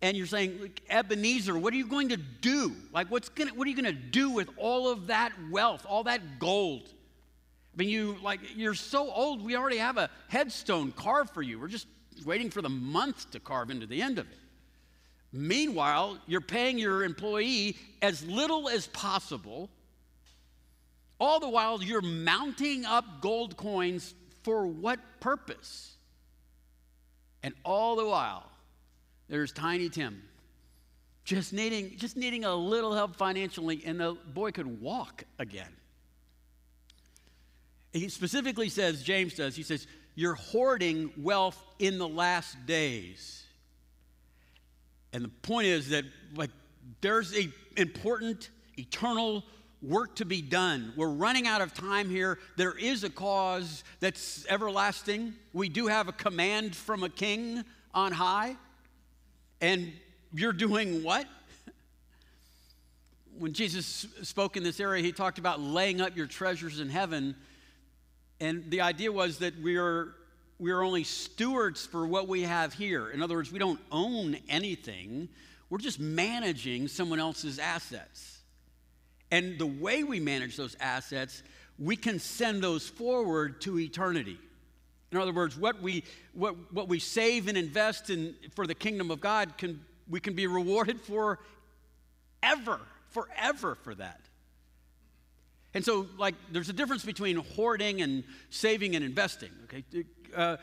and 0.02 0.14
you're 0.14 0.26
saying, 0.26 0.58
Look, 0.60 0.78
Ebenezer, 0.90 1.58
what 1.58 1.72
are 1.72 1.76
you 1.76 1.86
going 1.86 2.10
to 2.10 2.18
do? 2.18 2.76
Like, 2.92 3.10
what's 3.10 3.30
gonna, 3.30 3.54
what 3.54 3.66
are 3.66 3.70
you 3.70 3.82
going 3.82 3.92
to 3.96 4.00
do 4.00 4.28
with 4.28 4.50
all 4.58 4.90
of 4.90 5.06
that 5.06 5.32
wealth, 5.50 5.86
all 5.88 6.04
that 6.04 6.38
gold? 6.38 6.92
I 7.72 7.76
mean, 7.78 7.88
you 7.88 8.18
like 8.22 8.40
you're 8.54 8.74
so 8.74 9.10
old. 9.10 9.42
We 9.42 9.56
already 9.56 9.78
have 9.78 9.96
a 9.96 10.10
headstone 10.28 10.92
carved 10.92 11.30
for 11.30 11.40
you. 11.40 11.58
We're 11.58 11.68
just 11.68 11.86
waiting 12.26 12.50
for 12.50 12.60
the 12.60 12.68
month 12.68 13.30
to 13.30 13.40
carve 13.40 13.70
into 13.70 13.86
the 13.86 14.02
end 14.02 14.18
of 14.18 14.30
it. 14.30 14.38
Meanwhile, 15.32 16.18
you're 16.26 16.42
paying 16.42 16.78
your 16.78 17.04
employee 17.04 17.78
as 18.02 18.24
little 18.26 18.68
as 18.68 18.86
possible. 18.88 19.70
All 21.18 21.40
the 21.40 21.48
while, 21.48 21.82
you're 21.82 22.02
mounting 22.02 22.84
up 22.84 23.22
gold 23.22 23.56
coins 23.56 24.14
for 24.42 24.66
what 24.66 25.00
purpose? 25.20 25.93
And 27.44 27.52
all 27.62 27.94
the 27.94 28.06
while, 28.06 28.50
there's 29.28 29.52
Tiny 29.52 29.90
Tim 29.90 30.22
just 31.24 31.52
needing, 31.52 31.94
just 31.98 32.16
needing 32.16 32.46
a 32.46 32.54
little 32.54 32.94
help 32.94 33.16
financially, 33.16 33.82
and 33.84 34.00
the 34.00 34.16
boy 34.32 34.50
could 34.50 34.80
walk 34.80 35.24
again. 35.38 35.68
He 37.92 38.08
specifically 38.08 38.70
says, 38.70 39.02
James 39.02 39.34
does, 39.34 39.54
he 39.54 39.62
says, 39.62 39.86
You're 40.14 40.34
hoarding 40.34 41.12
wealth 41.18 41.62
in 41.78 41.98
the 41.98 42.08
last 42.08 42.56
days. 42.64 43.44
And 45.12 45.22
the 45.22 45.28
point 45.28 45.66
is 45.66 45.90
that, 45.90 46.04
like, 46.34 46.50
there's 47.02 47.36
a 47.36 47.50
important, 47.76 48.48
eternal 48.78 49.44
work 49.88 50.16
to 50.16 50.24
be 50.24 50.42
done. 50.42 50.92
We're 50.96 51.08
running 51.08 51.46
out 51.46 51.60
of 51.60 51.74
time 51.74 52.08
here. 52.08 52.38
There 52.56 52.76
is 52.76 53.04
a 53.04 53.10
cause 53.10 53.84
that's 54.00 54.46
everlasting. 54.48 55.34
We 55.52 55.68
do 55.68 55.86
have 55.86 56.08
a 56.08 56.12
command 56.12 56.74
from 56.74 57.02
a 57.02 57.08
king 57.08 57.64
on 57.92 58.12
high. 58.12 58.56
And 59.60 59.92
you're 60.32 60.52
doing 60.52 61.02
what? 61.02 61.26
when 63.38 63.52
Jesus 63.52 64.06
spoke 64.22 64.56
in 64.56 64.62
this 64.62 64.80
area, 64.80 65.02
he 65.02 65.12
talked 65.12 65.38
about 65.38 65.60
laying 65.60 66.00
up 66.00 66.16
your 66.16 66.26
treasures 66.26 66.80
in 66.80 66.88
heaven 66.88 67.36
And 68.40 68.70
the 68.70 68.80
idea 68.80 69.12
was 69.12 69.38
that 69.38 69.58
we 69.60 69.76
are, 69.76 70.14
we 70.58 70.70
are 70.70 70.82
only 70.82 71.04
stewards 71.04 71.86
for 71.86 72.06
what 72.06 72.28
we 72.28 72.42
have 72.42 72.74
here. 72.74 73.10
In 73.10 73.22
other 73.22 73.36
words, 73.36 73.52
we 73.52 73.58
don't 73.58 73.80
own 73.92 74.36
anything, 74.48 75.28
we're 75.70 75.78
just 75.78 75.98
managing 75.98 76.88
someone 76.88 77.20
else's 77.20 77.58
assets. 77.58 78.42
And 79.34 79.58
the 79.58 79.66
way 79.66 80.04
we 80.04 80.20
manage 80.20 80.56
those 80.56 80.76
assets, 80.78 81.42
we 81.76 81.96
can 81.96 82.20
send 82.20 82.62
those 82.62 82.88
forward 82.88 83.60
to 83.62 83.80
eternity. 83.80 84.38
In 85.10 85.18
other 85.18 85.32
words, 85.32 85.58
what 85.58 85.82
we, 85.82 86.04
what, 86.34 86.54
what 86.72 86.86
we 86.86 87.00
save 87.00 87.48
and 87.48 87.58
invest 87.58 88.10
in 88.10 88.36
for 88.54 88.64
the 88.64 88.76
kingdom 88.76 89.10
of 89.10 89.20
God, 89.20 89.58
can, 89.58 89.84
we 90.08 90.20
can 90.20 90.34
be 90.34 90.46
rewarded 90.46 91.00
for 91.00 91.40
ever, 92.44 92.78
forever 93.08 93.74
for 93.74 93.96
that. 93.96 94.20
And 95.74 95.84
so, 95.84 96.06
like, 96.16 96.36
there's 96.52 96.68
a 96.68 96.72
difference 96.72 97.04
between 97.04 97.34
hoarding 97.34 98.02
and 98.02 98.22
saving 98.50 98.94
and 98.94 99.04
investing. 99.04 99.50
Okay, 99.64 99.82
uh, 100.36 100.58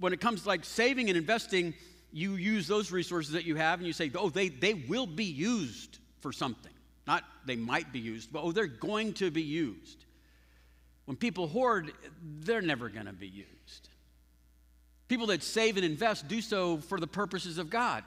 when 0.00 0.14
it 0.14 0.20
comes 0.22 0.44
to 0.44 0.48
like 0.48 0.64
saving 0.64 1.10
and 1.10 1.18
investing, 1.18 1.74
you 2.10 2.36
use 2.36 2.66
those 2.66 2.90
resources 2.90 3.34
that 3.34 3.44
you 3.44 3.56
have, 3.56 3.80
and 3.80 3.86
you 3.86 3.92
say, 3.92 4.10
"Oh, 4.14 4.30
they 4.30 4.48
they 4.48 4.72
will 4.72 5.06
be 5.06 5.26
used 5.26 5.98
for 6.20 6.32
something." 6.32 6.71
Not 7.06 7.24
they 7.44 7.56
might 7.56 7.92
be 7.92 7.98
used, 7.98 8.32
but 8.32 8.42
oh, 8.42 8.52
they're 8.52 8.66
going 8.66 9.12
to 9.14 9.30
be 9.30 9.42
used. 9.42 10.04
When 11.06 11.16
people 11.16 11.48
hoard, 11.48 11.92
they're 12.40 12.62
never 12.62 12.88
going 12.88 13.06
to 13.06 13.12
be 13.12 13.26
used. 13.26 13.88
People 15.08 15.26
that 15.26 15.42
save 15.42 15.76
and 15.76 15.84
invest 15.84 16.28
do 16.28 16.40
so 16.40 16.78
for 16.78 16.98
the 17.00 17.06
purposes 17.06 17.58
of 17.58 17.68
God. 17.68 18.04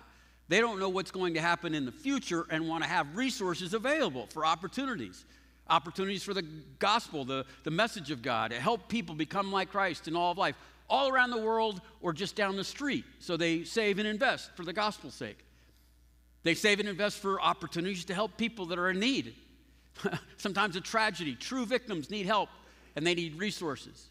They 0.48 0.62
don't 0.62 0.80
know 0.80 0.90
what's 0.90 1.12
going 1.12 1.34
to 1.34 1.42
happen 1.42 1.74
in 1.74 1.86
the 1.86 1.92
future 1.92 2.46
and 2.50 2.68
want 2.70 2.84
to 2.84 2.90
have 2.90 3.18
resources 3.18 3.74
available 3.74 4.28
for 4.28 4.46
opportunities 4.46 5.25
opportunities 5.68 6.24
for 6.24 6.34
the 6.34 6.46
gospel, 6.80 7.25
the, 7.25 7.46
the 7.64 7.72
message 7.72 8.12
of 8.12 8.22
God, 8.22 8.52
to 8.52 8.60
help 8.60 8.88
people 8.88 9.16
become 9.16 9.52
like 9.52 9.72
Christ 9.72 10.08
in 10.08 10.16
all 10.16 10.32
of 10.32 10.38
life, 10.38 10.56
all 10.90 11.10
around 11.10 11.32
the 11.32 11.42
world 11.42 11.82
or 12.02 12.14
just 12.14 12.36
down 12.36 12.56
the 12.56 12.64
street. 12.64 13.06
So 13.20 13.38
they 13.38 13.64
save 13.64 14.00
and 14.00 14.08
invest 14.08 14.56
for 14.56 14.64
the 14.64 14.74
gospel's 14.74 15.16
sake. 15.16 15.45
They 16.46 16.54
save 16.54 16.80
and 16.80 16.88
invest 16.88 17.18
for 17.18 17.42
opportunities 17.42 18.06
to 18.06 18.14
help 18.14 18.38
people 18.38 18.68
that 18.68 18.78
are 18.78 18.92
in 18.92 19.00
need. 19.00 19.34
Sometimes 20.38 20.75
a 20.75 20.82
tragedy. 20.82 21.34
True 21.34 21.66
victims 21.66 22.12
need 22.12 22.28
help 22.28 22.50
and 22.96 23.06
they 23.06 23.16
need 23.16 23.40
resources. 23.40 24.10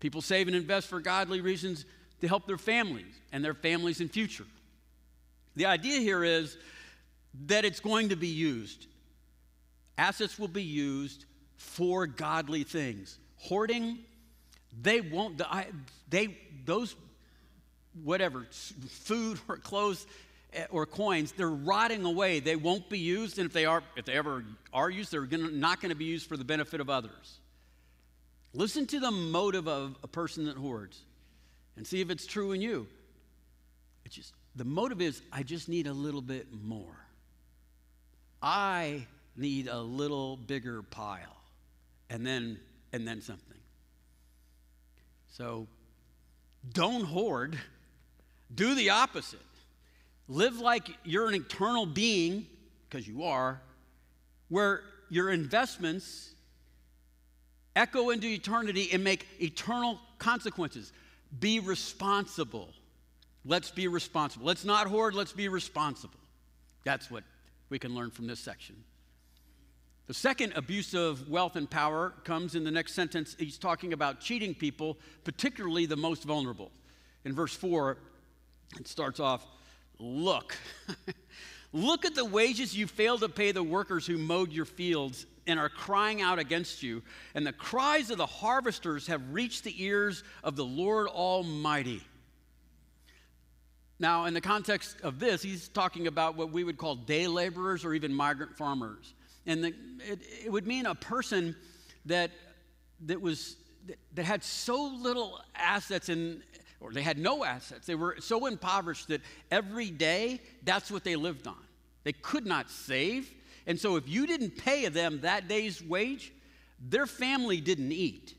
People 0.00 0.20
save 0.20 0.48
and 0.48 0.56
invest 0.56 0.88
for 0.88 0.98
godly 0.98 1.40
reasons 1.40 1.84
to 2.20 2.26
help 2.26 2.48
their 2.48 2.58
families 2.58 3.14
and 3.30 3.44
their 3.44 3.54
families 3.54 4.00
in 4.00 4.08
future. 4.08 4.44
The 5.54 5.66
idea 5.66 6.00
here 6.00 6.24
is 6.24 6.58
that 7.46 7.64
it's 7.64 7.78
going 7.78 8.08
to 8.08 8.16
be 8.16 8.26
used. 8.26 8.88
Assets 9.96 10.40
will 10.40 10.48
be 10.48 10.64
used 10.64 11.26
for 11.54 12.08
godly 12.08 12.64
things. 12.64 13.20
Hoarding, 13.36 13.98
they 14.82 15.00
won't, 15.00 15.40
they, 16.10 16.36
those, 16.64 16.96
whatever, 18.02 18.48
food 18.50 19.38
or 19.48 19.58
clothes 19.58 20.08
Eh, 20.52 20.64
or 20.70 20.86
coins, 20.86 21.32
they're 21.32 21.48
rotting 21.48 22.04
away. 22.04 22.40
They 22.40 22.56
won't 22.56 22.88
be 22.88 22.98
used, 22.98 23.38
and 23.38 23.46
if 23.46 23.52
they 23.52 23.64
are, 23.64 23.82
if 23.96 24.04
they 24.04 24.14
ever 24.14 24.44
are 24.72 24.90
used, 24.90 25.12
they're 25.12 25.22
gonna, 25.22 25.50
not 25.50 25.80
going 25.80 25.90
to 25.90 25.96
be 25.96 26.04
used 26.04 26.28
for 26.28 26.36
the 26.36 26.44
benefit 26.44 26.80
of 26.80 26.88
others. 26.88 27.38
Listen 28.54 28.86
to 28.86 29.00
the 29.00 29.10
motive 29.10 29.68
of 29.68 29.96
a 30.02 30.08
person 30.08 30.46
that 30.46 30.56
hoards 30.56 31.00
and 31.76 31.86
see 31.86 32.00
if 32.00 32.10
it's 32.10 32.26
true 32.26 32.52
in 32.52 32.62
you. 32.62 32.86
It's 34.04 34.14
just 34.14 34.32
the 34.54 34.64
motive 34.64 35.02
is 35.02 35.20
I 35.30 35.42
just 35.42 35.68
need 35.68 35.86
a 35.86 35.92
little 35.92 36.22
bit 36.22 36.46
more. 36.52 36.96
I 38.40 39.06
need 39.36 39.68
a 39.68 39.80
little 39.80 40.36
bigger 40.36 40.82
pile 40.82 41.36
and 42.08 42.26
then 42.26 42.58
and 42.92 43.06
then 43.06 43.20
something 43.20 43.58
so 45.32 45.66
don't 46.72 47.04
hoard 47.04 47.58
do 48.54 48.74
the 48.74 48.90
opposite 48.90 49.40
live 50.28 50.58
like 50.58 50.88
you're 51.04 51.28
an 51.28 51.34
eternal 51.34 51.86
being 51.86 52.46
because 52.88 53.06
you 53.06 53.24
are 53.24 53.60
where 54.48 54.82
your 55.08 55.30
investments 55.30 56.32
echo 57.74 58.10
into 58.10 58.26
eternity 58.26 58.88
and 58.92 59.04
make 59.04 59.26
eternal 59.40 60.00
consequences. 60.18 60.92
Be 61.38 61.60
responsible. 61.60 62.68
Let's 63.44 63.70
be 63.70 63.86
responsible. 63.88 64.46
Let's 64.46 64.64
not 64.64 64.86
hoard 64.86 65.14
let's 65.14 65.32
be 65.32 65.48
responsible. 65.48 66.18
That's 66.84 67.10
what 67.10 67.24
we 67.68 67.78
can 67.78 67.94
learn 67.94 68.10
from 68.10 68.26
this 68.26 68.40
section. 68.40 68.76
The 70.06 70.14
second 70.14 70.52
abuse 70.54 70.94
of 70.94 71.28
wealth 71.28 71.56
and 71.56 71.68
power 71.68 72.14
comes 72.22 72.54
in 72.54 72.62
the 72.62 72.70
next 72.70 72.94
sentence. 72.94 73.34
He's 73.38 73.58
talking 73.58 73.92
about 73.92 74.20
cheating 74.20 74.54
people, 74.54 74.98
particularly 75.24 75.86
the 75.86 75.96
most 75.96 76.22
vulnerable. 76.22 76.70
In 77.24 77.34
verse 77.34 77.54
4, 77.54 77.98
it 78.78 78.86
starts 78.86 79.18
off 79.18 79.44
Look, 79.98 80.56
look 81.72 82.04
at 82.04 82.14
the 82.14 82.24
wages 82.24 82.76
you 82.76 82.86
failed 82.86 83.20
to 83.20 83.28
pay 83.28 83.52
the 83.52 83.62
workers 83.62 84.06
who 84.06 84.18
mowed 84.18 84.52
your 84.52 84.64
fields 84.64 85.26
and 85.46 85.58
are 85.58 85.68
crying 85.68 86.20
out 86.22 86.38
against 86.38 86.82
you. 86.82 87.02
And 87.34 87.46
the 87.46 87.52
cries 87.52 88.10
of 88.10 88.18
the 88.18 88.26
harvesters 88.26 89.06
have 89.06 89.22
reached 89.32 89.64
the 89.64 89.82
ears 89.82 90.24
of 90.42 90.56
the 90.56 90.64
Lord 90.64 91.08
Almighty. 91.08 92.02
Now, 93.98 94.26
in 94.26 94.34
the 94.34 94.40
context 94.40 94.96
of 95.02 95.18
this, 95.18 95.42
he's 95.42 95.68
talking 95.68 96.06
about 96.06 96.36
what 96.36 96.50
we 96.50 96.64
would 96.64 96.76
call 96.76 96.96
day 96.96 97.26
laborers 97.26 97.84
or 97.84 97.94
even 97.94 98.12
migrant 98.12 98.56
farmers. 98.56 99.14
And 99.46 99.64
the, 99.64 99.74
it, 100.00 100.20
it 100.44 100.52
would 100.52 100.66
mean 100.66 100.86
a 100.86 100.94
person 100.94 101.56
that, 102.04 102.30
that, 103.06 103.20
was, 103.20 103.56
that, 103.86 103.96
that 104.14 104.24
had 104.24 104.44
so 104.44 104.92
little 105.00 105.40
assets 105.54 106.10
in, 106.10 106.42
or 106.86 106.92
they 106.92 107.02
had 107.02 107.18
no 107.18 107.44
assets. 107.44 107.84
They 107.84 107.96
were 107.96 108.16
so 108.20 108.46
impoverished 108.46 109.08
that 109.08 109.20
every 109.50 109.90
day 109.90 110.40
that's 110.62 110.88
what 110.88 111.02
they 111.02 111.16
lived 111.16 111.48
on. 111.48 111.58
They 112.04 112.12
could 112.12 112.46
not 112.46 112.70
save. 112.70 113.28
And 113.66 113.78
so 113.78 113.96
if 113.96 114.08
you 114.08 114.24
didn't 114.24 114.56
pay 114.56 114.86
them 114.88 115.22
that 115.22 115.48
day's 115.48 115.82
wage, 115.82 116.32
their 116.80 117.06
family 117.06 117.60
didn't 117.60 117.90
eat. 117.90 118.34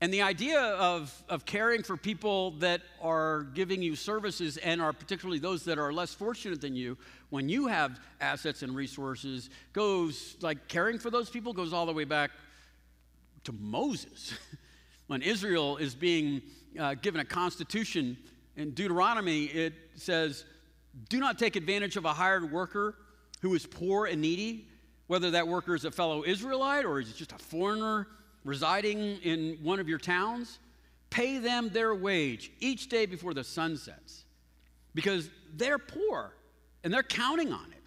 And 0.00 0.12
the 0.12 0.22
idea 0.22 0.60
of, 0.60 1.14
of 1.28 1.44
caring 1.44 1.84
for 1.84 1.96
people 1.96 2.52
that 2.58 2.82
are 3.00 3.44
giving 3.54 3.80
you 3.80 3.94
services 3.94 4.56
and 4.56 4.82
are 4.82 4.92
particularly 4.92 5.38
those 5.38 5.64
that 5.66 5.78
are 5.78 5.92
less 5.92 6.12
fortunate 6.12 6.60
than 6.60 6.74
you, 6.74 6.98
when 7.30 7.48
you 7.48 7.68
have 7.68 8.00
assets 8.20 8.62
and 8.62 8.74
resources, 8.74 9.50
goes 9.72 10.36
like 10.40 10.66
caring 10.66 10.98
for 10.98 11.10
those 11.10 11.30
people 11.30 11.52
goes 11.52 11.72
all 11.72 11.86
the 11.86 11.92
way 11.92 12.04
back 12.04 12.32
to 13.44 13.52
Moses. 13.52 14.34
when 15.08 15.22
Israel 15.22 15.78
is 15.78 15.94
being 15.94 16.42
uh, 16.78 16.94
given 16.94 17.20
a 17.20 17.24
constitution 17.24 18.16
in 18.56 18.72
Deuteronomy, 18.72 19.44
it 19.44 19.74
says, 19.94 20.44
Do 21.08 21.20
not 21.20 21.38
take 21.38 21.56
advantage 21.56 21.96
of 21.96 22.04
a 22.04 22.12
hired 22.12 22.50
worker 22.50 22.96
who 23.40 23.54
is 23.54 23.66
poor 23.66 24.06
and 24.06 24.20
needy, 24.20 24.66
whether 25.06 25.30
that 25.30 25.46
worker 25.46 25.74
is 25.74 25.84
a 25.84 25.90
fellow 25.90 26.24
Israelite 26.24 26.84
or 26.84 27.00
is 27.00 27.12
just 27.12 27.32
a 27.32 27.38
foreigner 27.38 28.08
residing 28.44 29.18
in 29.22 29.58
one 29.62 29.78
of 29.80 29.88
your 29.88 29.98
towns, 29.98 30.58
pay 31.10 31.38
them 31.38 31.68
their 31.70 31.94
wage 31.94 32.50
each 32.60 32.88
day 32.88 33.06
before 33.06 33.34
the 33.34 33.44
sun 33.44 33.76
sets 33.76 34.24
because 34.94 35.30
they're 35.56 35.78
poor 35.78 36.32
and 36.84 36.92
they're 36.92 37.02
counting 37.02 37.52
on 37.52 37.66
it. 37.70 37.82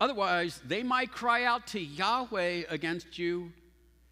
Otherwise, 0.00 0.60
they 0.64 0.82
might 0.82 1.10
cry 1.10 1.44
out 1.44 1.66
to 1.66 1.80
Yahweh 1.80 2.62
against 2.68 3.18
you 3.18 3.52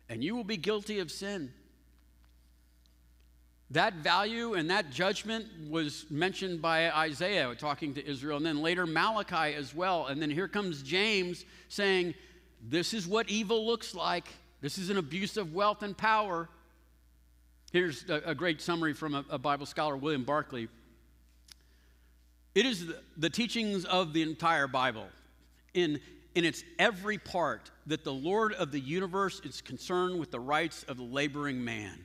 and 0.08 0.22
you 0.22 0.34
will 0.36 0.44
be 0.44 0.56
guilty 0.56 0.98
of 0.98 1.10
sin. 1.10 1.52
That 3.70 3.94
value 3.94 4.54
and 4.54 4.70
that 4.70 4.90
judgment 4.90 5.46
was 5.68 6.06
mentioned 6.08 6.62
by 6.62 6.90
Isaiah 6.90 7.52
talking 7.56 7.94
to 7.94 8.06
Israel, 8.08 8.36
and 8.36 8.46
then 8.46 8.62
later 8.62 8.86
Malachi 8.86 9.54
as 9.54 9.74
well. 9.74 10.06
And 10.06 10.22
then 10.22 10.30
here 10.30 10.46
comes 10.46 10.82
James 10.82 11.44
saying, 11.68 12.14
This 12.62 12.94
is 12.94 13.08
what 13.08 13.28
evil 13.28 13.66
looks 13.66 13.94
like. 13.94 14.28
This 14.60 14.78
is 14.78 14.88
an 14.88 14.98
abuse 14.98 15.36
of 15.36 15.52
wealth 15.52 15.82
and 15.82 15.96
power. 15.96 16.48
Here's 17.72 18.08
a, 18.08 18.22
a 18.26 18.34
great 18.34 18.62
summary 18.62 18.94
from 18.94 19.14
a, 19.14 19.24
a, 19.30 19.38
Bible 19.38 19.66
scholar, 19.66 19.96
William 19.96 20.22
Barclay. 20.22 20.68
It 22.54 22.64
is 22.64 22.86
the, 22.86 23.02
the 23.16 23.28
teachings 23.28 23.84
of 23.84 24.12
the 24.12 24.22
entire 24.22 24.68
Bible 24.68 25.08
in, 25.74 26.00
in 26.36 26.44
its 26.44 26.62
every 26.78 27.18
part 27.18 27.70
that 27.86 28.04
the 28.04 28.12
Lord 28.12 28.54
of 28.54 28.70
the 28.70 28.80
universe 28.80 29.40
is 29.40 29.60
concerned 29.60 30.18
with 30.18 30.30
the 30.30 30.40
rights 30.40 30.84
of 30.84 30.96
the 30.96 31.02
laboring 31.02 31.62
man. 31.62 31.98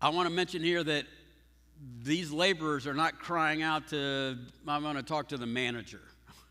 I 0.00 0.10
want 0.10 0.28
to 0.28 0.34
mention 0.34 0.62
here 0.62 0.82
that 0.84 1.06
these 2.02 2.30
laborers 2.30 2.86
are 2.86 2.94
not 2.94 3.18
crying 3.18 3.62
out 3.62 3.88
to, 3.88 4.38
I'm 4.66 4.82
going 4.82 4.96
to 4.96 5.02
talk 5.02 5.28
to 5.28 5.36
the 5.36 5.46
manager. 5.46 6.00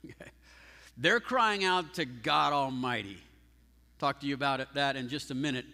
They're 0.98 1.20
crying 1.20 1.63
out 1.63 1.94
to 1.96 2.06
God 2.06 2.54
Almighty 2.54 3.18
talk 4.00 4.20
to 4.20 4.27
you 4.27 4.36
about 4.36 4.60
it, 4.60 4.68
that 4.74 4.96
in 4.96 5.10
just 5.10 5.32
a 5.32 5.36
minute. 5.36 5.66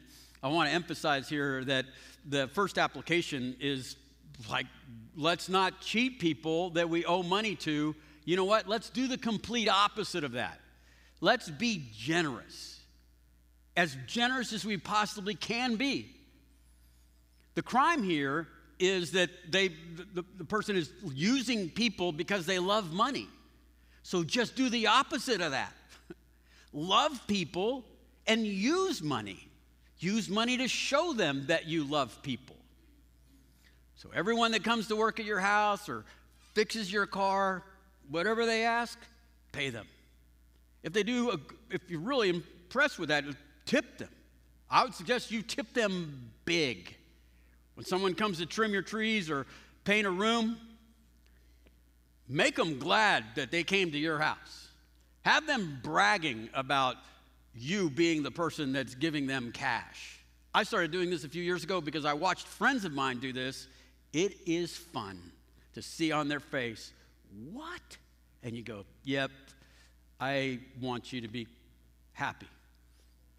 I 0.42 0.48
want 0.48 0.70
to 0.70 0.76
emphasize 0.76 1.28
here 1.28 1.64
that 1.66 1.86
the 2.28 2.48
first 2.50 2.78
application 2.78 3.56
is 3.60 3.96
like, 4.50 4.66
let's 5.16 5.50
not 5.50 5.82
cheat 5.82 6.20
people 6.20 6.72
that 6.72 6.90
we 6.90 7.06
owe 7.06 7.24
money 7.24 7.56
to. 7.58 7.96
You 8.26 8.36
know 8.38 8.46
what? 8.46 8.68
Let's 8.68 8.90
do 8.90 9.08
the 9.08 9.18
complete 9.18 9.68
opposite 9.68 10.24
of 10.24 10.34
that. 10.34 10.60
Let's 11.22 11.50
be 11.50 11.84
generous. 11.94 12.82
as 13.76 13.98
generous 14.06 14.54
as 14.54 14.64
we 14.64 14.78
possibly 14.78 15.34
can 15.34 15.76
be. 15.76 16.16
The 17.56 17.62
crime 17.62 18.04
here 18.04 18.48
is 18.80 19.12
that 19.12 19.30
they, 19.50 19.70
the, 20.14 20.26
the 20.38 20.46
person 20.46 20.76
is 20.76 20.92
using 21.14 21.70
people 21.70 22.12
because 22.12 22.46
they 22.46 22.60
love 22.60 22.92
money. 22.92 23.28
So 24.02 24.24
just 24.24 24.56
do 24.56 24.70
the 24.70 24.88
opposite 24.88 25.42
of 25.42 25.52
that. 25.52 25.74
love 26.74 27.26
people 27.28 27.86
and 28.28 28.46
use 28.46 29.02
money. 29.02 29.48
Use 30.00 30.30
money 30.30 30.58
to 30.58 30.68
show 30.68 31.14
them 31.14 31.46
that 31.48 31.68
you 31.68 31.86
love 31.86 32.22
people. 32.24 32.58
So 33.96 34.10
everyone 34.14 34.52
that 34.52 34.64
comes 34.64 34.88
to 34.88 34.96
work 34.98 35.20
at 35.20 35.26
your 35.26 35.40
house 35.40 35.88
or 35.88 36.04
fixes 36.54 36.92
your 36.92 37.06
car, 37.06 37.64
whatever 38.10 38.46
they 38.46 38.66
ask, 38.66 39.00
pay 39.54 39.70
them. 39.70 39.88
If 40.84 40.92
they 40.92 41.04
do, 41.04 41.32
uh, 41.32 41.38
if 41.70 41.90
you're 41.90 42.02
really 42.02 42.30
impressed 42.30 43.00
with 43.00 43.10
that, 43.10 43.24
tip 43.66 43.98
them. 43.98 44.10
I 44.70 44.84
would 44.84 44.94
suggest 44.94 45.32
you 45.32 45.42
tip 45.42 45.74
them 45.74 46.32
big. 46.44 46.98
When 47.76 47.86
someone 47.86 48.14
comes 48.14 48.38
to 48.38 48.46
trim 48.46 48.72
your 48.72 48.82
trees 48.82 49.30
or 49.30 49.46
paint 49.84 50.06
a 50.06 50.12
room, 50.12 50.58
make 52.28 52.56
them 52.56 52.80
glad 52.80 53.24
that 53.36 53.52
they 53.52 53.64
came 53.64 53.92
to 53.92 53.98
your 53.98 54.20
house. 54.20 54.68
Have 55.22 55.48
them 55.48 55.80
bragging 55.84 56.50
about 56.54 56.98
you 57.56 57.90
being 57.90 58.24
the 58.24 58.32
person 58.32 58.74
that's 58.74 58.96
giving 58.96 59.28
them 59.28 59.52
cash. 59.52 60.20
I 60.54 60.64
started 60.64 60.92
doing 60.92 61.10
this 61.10 61.24
a 61.24 61.30
few 61.30 61.42
years 61.42 61.64
ago 61.64 61.82
because 61.82 62.06
I 62.06 62.14
watched 62.14 62.48
friends 62.48 62.86
of 62.86 62.94
mine 62.94 63.20
do 63.20 63.34
this. 63.34 63.68
It 64.12 64.36
is 64.46 64.76
fun 64.76 65.20
to 65.74 65.82
see 65.82 66.12
on 66.12 66.28
their 66.28 66.40
face, 66.40 66.94
what? 67.52 67.98
And 68.44 68.56
you 68.56 68.62
go, 68.62 68.86
yep, 69.04 69.32
I 70.20 70.60
want 70.80 71.12
you 71.12 71.22
to 71.22 71.28
be 71.28 71.48
happy 72.12 72.48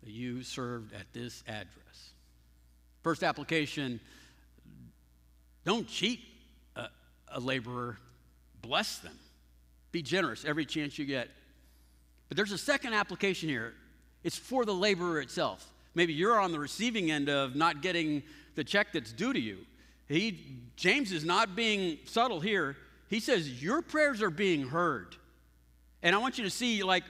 that 0.02 0.10
you 0.10 0.42
served 0.42 0.92
at 0.92 1.06
this 1.12 1.44
address. 1.46 2.12
First 3.02 3.22
application 3.22 4.00
don't 5.64 5.86
cheat 5.88 6.20
a, 6.76 6.88
a 7.28 7.40
laborer, 7.40 7.98
bless 8.62 8.98
them. 8.98 9.18
Be 9.92 10.02
generous 10.02 10.44
every 10.44 10.66
chance 10.66 10.98
you 10.98 11.04
get. 11.04 11.28
But 12.28 12.36
there's 12.36 12.52
a 12.52 12.58
second 12.58 12.94
application 12.94 13.48
here 13.48 13.74
it's 14.24 14.38
for 14.38 14.64
the 14.64 14.72
laborer 14.72 15.20
itself. 15.20 15.70
Maybe 15.94 16.14
you're 16.14 16.40
on 16.40 16.50
the 16.50 16.58
receiving 16.58 17.10
end 17.10 17.28
of 17.28 17.54
not 17.54 17.82
getting 17.82 18.22
the 18.54 18.64
check 18.64 18.88
that's 18.92 19.12
due 19.12 19.32
to 19.32 19.38
you. 19.38 19.58
He, 20.08 20.40
James 20.76 21.12
is 21.12 21.24
not 21.24 21.54
being 21.54 21.98
subtle 22.04 22.40
here. 22.40 22.76
He 23.08 23.20
says, 23.20 23.62
Your 23.62 23.82
prayers 23.82 24.22
are 24.22 24.30
being 24.30 24.66
heard. 24.66 25.14
And 26.02 26.14
I 26.14 26.18
want 26.18 26.38
you 26.38 26.44
to 26.44 26.50
see, 26.50 26.82
like, 26.82 27.04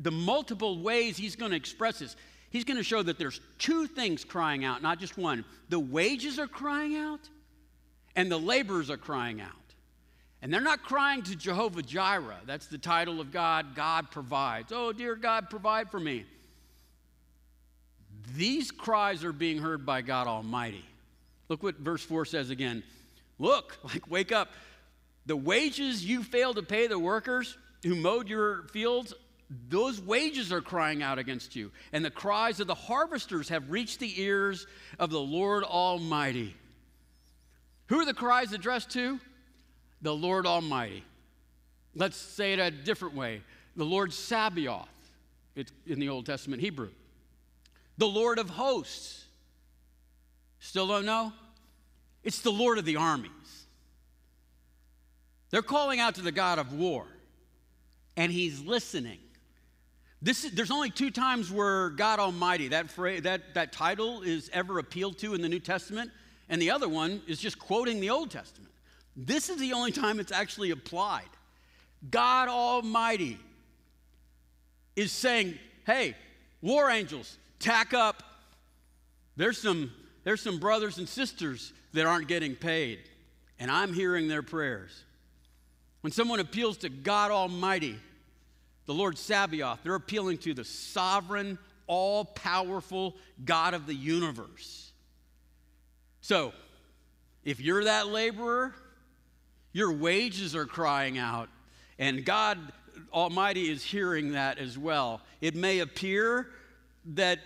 the 0.00 0.10
multiple 0.10 0.82
ways 0.82 1.16
he's 1.16 1.36
going 1.36 1.50
to 1.50 1.56
express 1.56 1.98
this. 1.98 2.16
He's 2.50 2.64
going 2.64 2.76
to 2.76 2.82
show 2.82 3.02
that 3.02 3.18
there's 3.18 3.40
two 3.58 3.86
things 3.86 4.24
crying 4.24 4.64
out, 4.64 4.82
not 4.82 4.98
just 4.98 5.16
one. 5.16 5.44
The 5.68 5.78
wages 5.78 6.38
are 6.38 6.46
crying 6.46 6.96
out, 6.96 7.20
and 8.16 8.30
the 8.30 8.38
laborers 8.38 8.90
are 8.90 8.96
crying 8.96 9.40
out. 9.40 9.50
And 10.42 10.52
they're 10.52 10.60
not 10.60 10.82
crying 10.82 11.22
to 11.24 11.36
Jehovah 11.36 11.82
Jireh. 11.82 12.40
That's 12.46 12.66
the 12.66 12.78
title 12.78 13.20
of 13.20 13.30
God. 13.30 13.74
God 13.74 14.10
provides. 14.10 14.72
Oh, 14.74 14.92
dear 14.92 15.14
God, 15.14 15.50
provide 15.50 15.90
for 15.90 16.00
me. 16.00 16.24
These 18.34 18.70
cries 18.70 19.22
are 19.24 19.32
being 19.32 19.58
heard 19.58 19.84
by 19.84 20.00
God 20.00 20.26
Almighty. 20.26 20.84
Look 21.48 21.62
what 21.62 21.76
verse 21.78 22.02
4 22.02 22.24
says 22.24 22.50
again. 22.50 22.82
Look, 23.38 23.78
like, 23.84 24.10
wake 24.10 24.32
up. 24.32 24.50
The 25.26 25.36
wages 25.36 26.04
you 26.04 26.22
fail 26.22 26.54
to 26.54 26.62
pay 26.62 26.86
the 26.86 26.98
workers 26.98 27.56
who 27.82 27.94
mowed 27.94 28.28
your 28.28 28.62
fields, 28.72 29.12
those 29.68 30.00
wages 30.00 30.52
are 30.52 30.60
crying 30.60 31.02
out 31.02 31.18
against 31.18 31.54
you. 31.56 31.70
And 31.92 32.04
the 32.04 32.10
cries 32.10 32.60
of 32.60 32.66
the 32.66 32.74
harvesters 32.74 33.48
have 33.48 33.70
reached 33.70 33.98
the 33.98 34.20
ears 34.22 34.66
of 34.98 35.10
the 35.10 35.20
Lord 35.20 35.64
Almighty. 35.64 36.54
Who 37.90 37.98
are 37.98 38.04
the 38.04 38.14
cries 38.14 38.52
addressed 38.52 38.90
to? 38.90 39.18
The 40.00 40.14
Lord 40.14 40.46
Almighty. 40.46 41.04
Let's 41.96 42.16
say 42.16 42.52
it 42.52 42.60
a 42.60 42.70
different 42.70 43.16
way 43.16 43.42
the 43.76 43.84
Lord 43.84 44.12
Sabaoth, 44.12 44.88
in 45.86 45.98
the 45.98 46.08
Old 46.08 46.24
Testament 46.24 46.62
Hebrew. 46.62 46.90
The 47.98 48.06
Lord 48.06 48.38
of 48.38 48.48
hosts. 48.48 49.24
Still 50.60 50.86
don't 50.86 51.04
know? 51.04 51.32
It's 52.22 52.42
the 52.42 52.52
Lord 52.52 52.78
of 52.78 52.84
the 52.84 52.96
armies. 52.96 53.30
They're 55.50 55.62
calling 55.62 55.98
out 55.98 56.14
to 56.14 56.22
the 56.22 56.32
God 56.32 56.60
of 56.60 56.72
war, 56.72 57.06
and 58.16 58.30
he's 58.30 58.60
listening. 58.60 59.18
This 60.22 60.44
is, 60.44 60.52
there's 60.52 60.70
only 60.70 60.90
two 60.90 61.10
times 61.10 61.50
where 61.50 61.90
God 61.90 62.20
Almighty, 62.20 62.68
that, 62.68 62.88
phrase, 62.88 63.22
that, 63.22 63.54
that 63.54 63.72
title, 63.72 64.22
is 64.22 64.48
ever 64.52 64.78
appealed 64.78 65.18
to 65.18 65.34
in 65.34 65.40
the 65.40 65.48
New 65.48 65.58
Testament 65.58 66.12
and 66.50 66.60
the 66.60 66.72
other 66.72 66.88
one 66.88 67.22
is 67.26 67.38
just 67.38 67.58
quoting 67.58 68.00
the 68.00 68.10
Old 68.10 68.30
Testament. 68.30 68.72
This 69.16 69.48
is 69.48 69.58
the 69.58 69.72
only 69.72 69.92
time 69.92 70.20
it's 70.20 70.32
actually 70.32 70.72
applied. 70.72 71.28
God 72.10 72.48
Almighty 72.48 73.38
is 74.96 75.12
saying, 75.12 75.58
hey, 75.86 76.16
war 76.60 76.90
angels, 76.90 77.38
tack 77.60 77.94
up. 77.94 78.22
There's 79.36 79.58
some, 79.58 79.92
there's 80.24 80.42
some 80.42 80.58
brothers 80.58 80.98
and 80.98 81.08
sisters 81.08 81.72
that 81.92 82.04
aren't 82.04 82.28
getting 82.28 82.56
paid, 82.56 82.98
and 83.58 83.70
I'm 83.70 83.92
hearing 83.92 84.26
their 84.26 84.42
prayers. 84.42 85.04
When 86.00 86.12
someone 86.12 86.40
appeals 86.40 86.78
to 86.78 86.88
God 86.88 87.30
Almighty, 87.30 87.96
the 88.86 88.94
Lord 88.94 89.18
Sabaoth, 89.18 89.80
they're 89.84 89.94
appealing 89.94 90.38
to 90.38 90.54
the 90.54 90.64
sovereign, 90.64 91.58
all 91.86 92.24
powerful 92.24 93.14
God 93.44 93.74
of 93.74 93.86
the 93.86 93.94
universe. 93.94 94.89
So, 96.20 96.52
if 97.44 97.60
you're 97.60 97.84
that 97.84 98.08
laborer, 98.08 98.74
your 99.72 99.92
wages 99.92 100.54
are 100.54 100.66
crying 100.66 101.18
out, 101.18 101.48
and 101.98 102.24
God 102.24 102.58
Almighty 103.12 103.70
is 103.70 103.82
hearing 103.82 104.32
that 104.32 104.58
as 104.58 104.76
well. 104.76 105.20
It 105.40 105.54
may 105.54 105.80
appear 105.80 106.48
that 107.14 107.38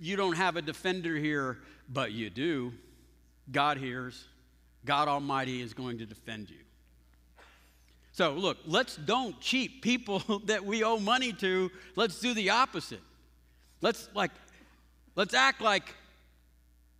you 0.00 0.16
don't 0.16 0.36
have 0.36 0.56
a 0.56 0.62
defender 0.62 1.16
here, 1.16 1.58
but 1.88 2.12
you 2.12 2.30
do. 2.30 2.72
God 3.50 3.76
hears. 3.76 4.24
God 4.84 5.08
Almighty 5.08 5.60
is 5.60 5.74
going 5.74 5.98
to 5.98 6.06
defend 6.06 6.50
you. 6.50 6.56
So, 8.12 8.32
look, 8.32 8.58
let's 8.66 8.96
don't 8.96 9.38
cheat 9.40 9.80
people 9.80 10.20
that 10.44 10.64
we 10.64 10.84
owe 10.84 10.98
money 10.98 11.32
to. 11.34 11.70
Let's 11.96 12.18
do 12.20 12.34
the 12.34 12.50
opposite. 12.50 13.00
Let's 13.80 14.08
like 14.14 14.30
let's 15.16 15.34
act 15.34 15.60
like 15.60 15.94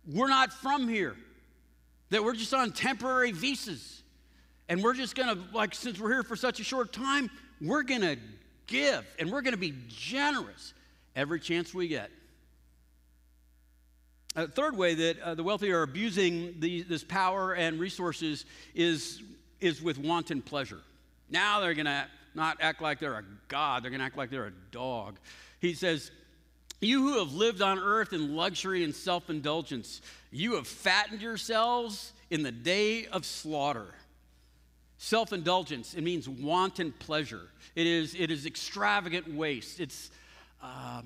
we're 0.07 0.29
not 0.29 0.51
from 0.53 0.87
here, 0.87 1.15
that 2.09 2.23
we're 2.23 2.35
just 2.35 2.53
on 2.53 2.71
temporary 2.71 3.31
visas. 3.31 4.01
And 4.69 4.81
we're 4.81 4.93
just 4.93 5.15
gonna, 5.15 5.37
like, 5.53 5.75
since 5.75 5.99
we're 5.99 6.11
here 6.11 6.23
for 6.23 6.35
such 6.35 6.59
a 6.59 6.63
short 6.63 6.93
time, 6.93 7.29
we're 7.61 7.83
gonna 7.83 8.15
give 8.67 9.05
and 9.19 9.31
we're 9.31 9.41
gonna 9.41 9.57
be 9.57 9.73
generous 9.87 10.73
every 11.15 11.39
chance 11.39 11.73
we 11.73 11.87
get. 11.87 12.09
A 14.35 14.47
third 14.47 14.75
way 14.75 14.95
that 14.95 15.19
uh, 15.19 15.35
the 15.35 15.43
wealthy 15.43 15.71
are 15.71 15.83
abusing 15.83 16.59
the, 16.59 16.81
this 16.83 17.03
power 17.03 17.53
and 17.53 17.79
resources 17.79 18.45
is, 18.73 19.21
is 19.61 19.79
with 19.79 19.99
wanton 19.99 20.41
pleasure. 20.41 20.79
Now 21.29 21.59
they're 21.59 21.75
going 21.75 21.85
to 21.85 22.07
not 22.33 22.57
act 22.59 22.81
like 22.81 22.99
they're 22.99 23.13
a 23.13 23.23
god, 23.47 23.83
they're 23.83 23.91
going 23.91 23.99
to 23.99 24.05
act 24.05 24.17
like 24.17 24.31
they're 24.31 24.47
a 24.47 24.53
dog. 24.71 25.19
He 25.59 25.75
says, 25.75 26.09
you 26.83 27.01
who 27.01 27.19
have 27.19 27.33
lived 27.33 27.61
on 27.61 27.79
earth 27.79 28.13
in 28.13 28.35
luxury 28.35 28.83
and 28.83 28.93
self 28.93 29.29
indulgence, 29.29 30.01
you 30.31 30.55
have 30.55 30.67
fattened 30.67 31.21
yourselves 31.21 32.13
in 32.29 32.43
the 32.43 32.51
day 32.51 33.05
of 33.07 33.25
slaughter. 33.25 33.93
Self 34.97 35.33
indulgence, 35.33 35.93
it 35.93 36.01
means 36.01 36.27
wanton 36.29 36.93
pleasure. 36.99 37.49
It 37.75 37.87
is, 37.87 38.15
it 38.15 38.31
is 38.31 38.45
extravagant 38.45 39.33
waste. 39.33 39.79
It's, 39.79 40.11
uh, 40.61 41.01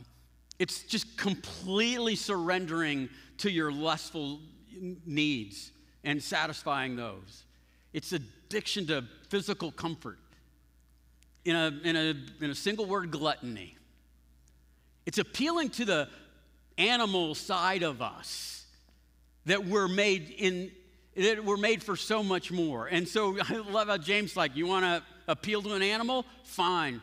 it's 0.59 0.83
just 0.83 1.17
completely 1.17 2.15
surrendering 2.15 3.09
to 3.39 3.51
your 3.51 3.71
lustful 3.71 4.39
needs 5.05 5.71
and 6.03 6.21
satisfying 6.21 6.95
those. 6.95 7.43
It's 7.93 8.11
addiction 8.13 8.87
to 8.87 9.03
physical 9.29 9.71
comfort. 9.71 10.19
In 11.45 11.55
a, 11.55 11.67
in 11.83 11.95
a, 11.95 12.43
in 12.43 12.51
a 12.51 12.55
single 12.55 12.85
word, 12.85 13.09
gluttony. 13.09 13.76
It's 15.07 15.17
appealing 15.17 15.69
to 15.71 15.85
the 15.85 16.09
animal 16.77 17.33
side 17.33 17.81
of 17.81 18.01
us 18.01 18.65
that 19.45 19.65
we're 19.65 19.87
made 19.87 20.29
in 20.37 20.69
that 21.15 21.43
we're 21.43 21.57
made 21.57 21.81
for 21.81 21.95
so 21.95 22.21
much 22.21 22.51
more. 22.51 22.87
And 22.87 23.07
so 23.07 23.37
I 23.49 23.55
love 23.55 23.87
how 23.87 23.97
James 23.97 24.35
like, 24.35 24.55
you 24.55 24.67
want 24.67 24.83
to 24.83 25.01
appeal 25.27 25.63
to 25.63 25.73
an 25.73 25.81
animal? 25.81 26.25
Fine. 26.43 27.01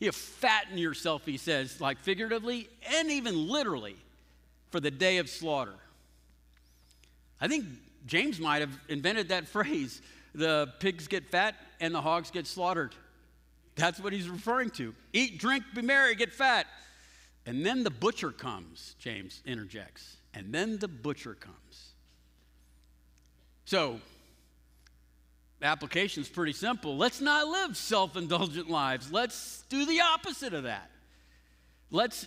You 0.00 0.10
fatten 0.10 0.78
yourself, 0.78 1.24
he 1.26 1.36
says, 1.36 1.80
like 1.80 1.98
figuratively 2.00 2.68
and 2.98 3.10
even 3.10 3.46
literally, 3.46 3.96
for 4.70 4.80
the 4.80 4.90
day 4.90 5.18
of 5.18 5.28
slaughter. 5.28 5.74
I 7.40 7.46
think 7.46 7.66
James 8.06 8.40
might 8.40 8.60
have 8.60 8.76
invented 8.88 9.28
that 9.28 9.46
phrase 9.48 10.00
the 10.34 10.72
pigs 10.80 11.08
get 11.08 11.26
fat 11.26 11.54
and 11.78 11.94
the 11.94 12.00
hogs 12.00 12.30
get 12.30 12.46
slaughtered. 12.46 12.94
That's 13.76 14.00
what 14.00 14.14
he's 14.14 14.30
referring 14.30 14.70
to. 14.70 14.94
Eat, 15.12 15.38
drink, 15.38 15.62
be 15.74 15.82
merry, 15.82 16.14
get 16.14 16.32
fat. 16.32 16.66
And 17.46 17.64
then 17.64 17.84
the 17.84 17.90
butcher 17.90 18.30
comes, 18.30 18.96
James 18.98 19.42
interjects. 19.44 20.16
And 20.32 20.52
then 20.52 20.78
the 20.78 20.88
butcher 20.88 21.34
comes. 21.34 21.92
So, 23.66 24.00
application 25.62 26.22
is 26.22 26.28
pretty 26.28 26.52
simple. 26.52 26.96
Let's 26.96 27.20
not 27.20 27.46
live 27.46 27.76
self 27.76 28.16
indulgent 28.16 28.70
lives. 28.70 29.12
Let's 29.12 29.64
do 29.68 29.84
the 29.86 30.00
opposite 30.00 30.54
of 30.54 30.64
that. 30.64 30.90
Let's 31.90 32.26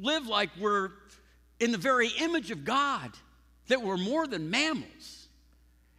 live 0.00 0.26
like 0.26 0.50
we're 0.58 0.90
in 1.60 1.72
the 1.72 1.78
very 1.78 2.08
image 2.20 2.50
of 2.50 2.64
God, 2.64 3.10
that 3.68 3.82
we're 3.82 3.96
more 3.96 4.26
than 4.26 4.50
mammals. 4.50 5.28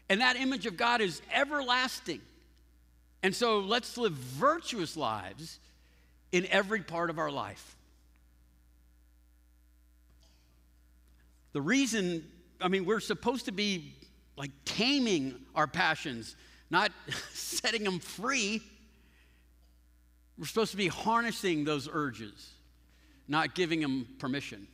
And 0.09 0.21
that 0.21 0.35
image 0.35 0.65
of 0.65 0.77
God 0.77 1.01
is 1.01 1.21
everlasting. 1.33 2.21
And 3.23 3.33
so 3.33 3.59
let's 3.59 3.97
live 3.97 4.13
virtuous 4.13 4.97
lives 4.97 5.59
in 6.31 6.45
every 6.47 6.81
part 6.81 7.09
of 7.09 7.17
our 7.17 7.31
life. 7.31 7.75
The 11.53 11.61
reason, 11.61 12.25
I 12.59 12.67
mean, 12.67 12.85
we're 12.85 12.99
supposed 12.99 13.45
to 13.45 13.51
be 13.51 13.95
like 14.35 14.51
taming 14.65 15.35
our 15.55 15.67
passions, 15.67 16.35
not 16.69 16.91
setting 17.33 17.83
them 17.83 17.99
free. 17.99 18.61
We're 20.37 20.47
supposed 20.47 20.71
to 20.71 20.77
be 20.77 20.87
harnessing 20.87 21.63
those 21.63 21.87
urges, 21.91 22.49
not 23.27 23.53
giving 23.53 23.79
them 23.79 24.07
permission. 24.17 24.67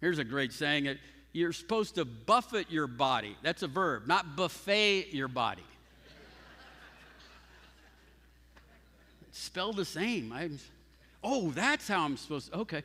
Here's 0.00 0.18
a 0.18 0.24
great 0.24 0.52
saying 0.52 0.96
you're 1.32 1.52
supposed 1.52 1.96
to 1.96 2.06
buffet 2.06 2.70
your 2.70 2.86
body. 2.86 3.36
That's 3.42 3.62
a 3.62 3.66
verb, 3.66 4.06
not 4.06 4.36
buffet 4.36 5.08
your 5.12 5.28
body. 5.28 5.62
Spell 9.32 9.74
the 9.74 9.84
same. 9.84 10.32
I, 10.32 10.48
oh, 11.22 11.50
that's 11.50 11.88
how 11.88 12.06
I'm 12.06 12.16
supposed 12.16 12.50
to. 12.52 12.58
Okay. 12.60 12.82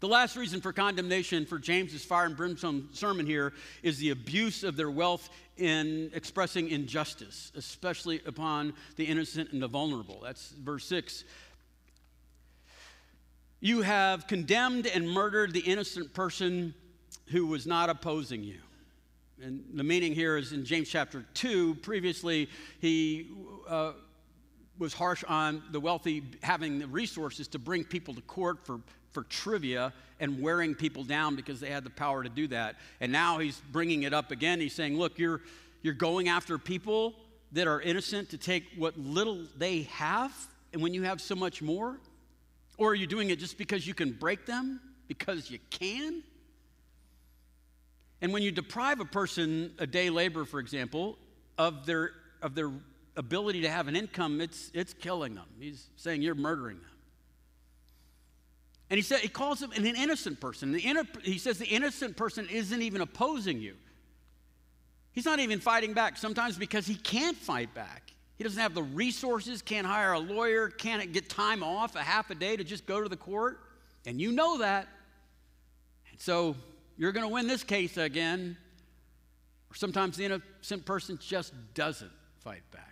The 0.00 0.08
last 0.08 0.36
reason 0.36 0.60
for 0.60 0.72
condemnation 0.72 1.44
for 1.44 1.58
James's 1.58 2.04
fire 2.04 2.26
and 2.26 2.36
brimstone 2.36 2.88
sermon 2.92 3.26
here 3.26 3.52
is 3.82 3.98
the 3.98 4.10
abuse 4.10 4.62
of 4.62 4.76
their 4.76 4.90
wealth 4.90 5.28
in 5.56 6.10
expressing 6.14 6.68
injustice, 6.68 7.50
especially 7.56 8.20
upon 8.24 8.74
the 8.94 9.04
innocent 9.04 9.52
and 9.52 9.60
the 9.60 9.66
vulnerable. 9.66 10.20
That's 10.22 10.50
verse 10.50 10.84
6. 10.86 11.24
You 13.60 13.82
have 13.82 14.28
condemned 14.28 14.86
and 14.86 15.10
murdered 15.10 15.52
the 15.52 15.60
innocent 15.60 16.14
person 16.14 16.74
who 17.26 17.46
was 17.46 17.66
not 17.66 17.90
opposing 17.90 18.44
you. 18.44 18.60
And 19.42 19.64
the 19.74 19.84
meaning 19.84 20.14
here 20.14 20.36
is 20.36 20.52
in 20.52 20.64
James 20.64 20.88
chapter 20.88 21.24
2. 21.34 21.76
Previously, 21.76 22.48
he 22.80 23.30
uh, 23.68 23.92
was 24.78 24.94
harsh 24.94 25.24
on 25.24 25.62
the 25.72 25.80
wealthy 25.80 26.22
having 26.42 26.78
the 26.78 26.86
resources 26.86 27.48
to 27.48 27.58
bring 27.58 27.84
people 27.84 28.14
to 28.14 28.20
court 28.22 28.64
for, 28.64 28.80
for 29.18 29.24
trivia 29.24 29.92
and 30.20 30.40
wearing 30.40 30.76
people 30.76 31.02
down 31.02 31.34
because 31.34 31.58
they 31.58 31.70
had 31.70 31.82
the 31.82 31.90
power 31.90 32.22
to 32.22 32.28
do 32.28 32.46
that. 32.46 32.76
And 33.00 33.10
now 33.10 33.38
he's 33.38 33.60
bringing 33.72 34.04
it 34.04 34.14
up 34.14 34.30
again. 34.30 34.60
He's 34.60 34.74
saying, 34.74 34.96
Look, 34.96 35.18
you're, 35.18 35.40
you're 35.82 35.94
going 35.94 36.28
after 36.28 36.56
people 36.56 37.14
that 37.50 37.66
are 37.66 37.80
innocent 37.80 38.30
to 38.30 38.38
take 38.38 38.62
what 38.76 38.96
little 38.96 39.44
they 39.56 39.82
have, 39.82 40.32
and 40.72 40.80
when 40.80 40.94
you 40.94 41.02
have 41.02 41.20
so 41.20 41.34
much 41.34 41.60
more? 41.60 41.98
Or 42.76 42.90
are 42.90 42.94
you 42.94 43.08
doing 43.08 43.30
it 43.30 43.40
just 43.40 43.58
because 43.58 43.88
you 43.88 43.94
can 43.94 44.12
break 44.12 44.46
them? 44.46 44.80
Because 45.08 45.50
you 45.50 45.58
can? 45.70 46.22
And 48.20 48.32
when 48.32 48.44
you 48.44 48.52
deprive 48.52 49.00
a 49.00 49.04
person, 49.04 49.72
a 49.80 49.86
day 49.86 50.10
labor, 50.10 50.44
for 50.44 50.60
example, 50.60 51.18
of 51.56 51.86
their, 51.86 52.12
of 52.40 52.54
their 52.54 52.70
ability 53.16 53.62
to 53.62 53.68
have 53.68 53.88
an 53.88 53.96
income, 53.96 54.40
it's, 54.40 54.70
it's 54.74 54.94
killing 54.94 55.34
them. 55.34 55.46
He's 55.58 55.88
saying 55.96 56.22
you're 56.22 56.36
murdering 56.36 56.76
them. 56.76 56.97
And 58.90 58.96
he 58.96 59.02
said 59.02 59.20
he 59.20 59.28
calls 59.28 59.62
him 59.62 59.70
an 59.72 59.84
innocent 59.84 60.40
person. 60.40 60.72
The 60.72 61.06
he 61.22 61.38
says 61.38 61.58
the 61.58 61.66
innocent 61.66 62.16
person 62.16 62.48
isn't 62.50 62.82
even 62.82 63.00
opposing 63.00 63.60
you. 63.60 63.76
He's 65.12 65.24
not 65.24 65.40
even 65.40 65.60
fighting 65.60 65.94
back, 65.94 66.16
sometimes 66.16 66.56
because 66.56 66.86
he 66.86 66.94
can't 66.94 67.36
fight 67.36 67.74
back. 67.74 68.12
He 68.36 68.44
doesn't 68.44 68.60
have 68.60 68.74
the 68.74 68.84
resources, 68.84 69.62
can't 69.62 69.86
hire 69.86 70.12
a 70.12 70.18
lawyer, 70.18 70.68
can't 70.68 71.12
get 71.12 71.28
time 71.28 71.62
off 71.62 71.96
a 71.96 72.02
half 72.02 72.30
a 72.30 72.34
day 72.36 72.56
to 72.56 72.62
just 72.62 72.86
go 72.86 73.02
to 73.02 73.08
the 73.08 73.16
court. 73.16 73.58
And 74.06 74.20
you 74.20 74.30
know 74.30 74.58
that. 74.58 74.86
And 76.10 76.20
so 76.20 76.54
you're 76.96 77.12
going 77.12 77.26
to 77.26 77.32
win 77.32 77.48
this 77.48 77.64
case 77.64 77.96
again. 77.96 78.56
Or 79.70 79.74
sometimes 79.74 80.16
the 80.16 80.24
innocent 80.24 80.86
person 80.86 81.18
just 81.20 81.52
doesn't 81.74 82.12
fight 82.40 82.62
back 82.70 82.88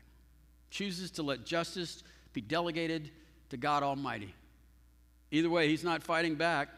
chooses 0.76 1.10
to 1.12 1.22
let 1.22 1.46
justice 1.46 2.02
be 2.34 2.42
delegated 2.42 3.10
to 3.48 3.56
God 3.56 3.82
Almighty. 3.82 4.34
Either 5.36 5.50
way, 5.50 5.68
he's 5.68 5.84
not 5.84 6.02
fighting 6.02 6.34
back. 6.34 6.68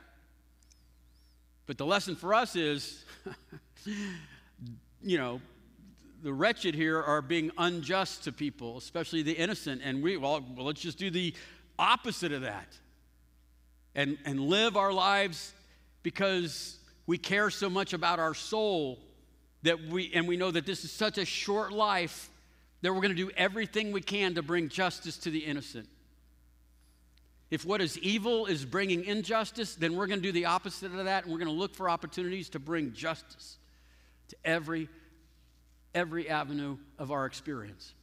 But 1.66 1.78
the 1.78 1.86
lesson 1.86 2.16
for 2.16 2.34
us 2.34 2.56
is, 2.56 3.04
you 5.00 5.16
know, 5.16 5.40
the 6.24 6.32
wretched 6.32 6.74
here 6.74 7.00
are 7.00 7.22
being 7.22 7.52
unjust 7.56 8.24
to 8.24 8.32
people, 8.32 8.76
especially 8.76 9.22
the 9.22 9.32
innocent. 9.32 9.82
And 9.84 10.02
we, 10.02 10.16
well, 10.16 10.44
let's 10.56 10.80
just 10.80 10.98
do 10.98 11.08
the 11.08 11.34
opposite 11.78 12.32
of 12.32 12.42
that 12.42 12.66
and, 13.94 14.18
and 14.24 14.40
live 14.40 14.76
our 14.76 14.92
lives 14.92 15.52
because 16.02 16.78
we 17.06 17.16
care 17.16 17.50
so 17.50 17.70
much 17.70 17.92
about 17.92 18.18
our 18.18 18.34
soul 18.34 18.98
that 19.62 19.80
we, 19.80 20.10
and 20.14 20.26
we 20.26 20.36
know 20.36 20.50
that 20.50 20.66
this 20.66 20.84
is 20.84 20.90
such 20.90 21.16
a 21.16 21.24
short 21.24 21.72
life 21.72 22.28
that 22.82 22.92
we're 22.92 23.02
going 23.02 23.14
to 23.14 23.22
do 23.22 23.30
everything 23.36 23.92
we 23.92 24.00
can 24.00 24.34
to 24.34 24.42
bring 24.42 24.68
justice 24.68 25.16
to 25.18 25.30
the 25.30 25.40
innocent. 25.40 25.88
If 27.50 27.64
what 27.64 27.80
is 27.80 27.98
evil 27.98 28.46
is 28.46 28.64
bringing 28.64 29.04
injustice, 29.04 29.74
then 29.74 29.96
we're 29.96 30.06
going 30.06 30.20
to 30.20 30.22
do 30.22 30.32
the 30.32 30.46
opposite 30.46 30.92
of 30.92 31.04
that 31.04 31.24
and 31.24 31.32
we're 31.32 31.38
going 31.38 31.50
to 31.50 31.58
look 31.58 31.74
for 31.74 31.88
opportunities 31.88 32.50
to 32.50 32.58
bring 32.58 32.92
justice 32.92 33.56
to 34.28 34.36
every 34.44 34.88
every 35.94 36.28
avenue 36.28 36.76
of 36.98 37.10
our 37.10 37.26
experience. 37.26 37.94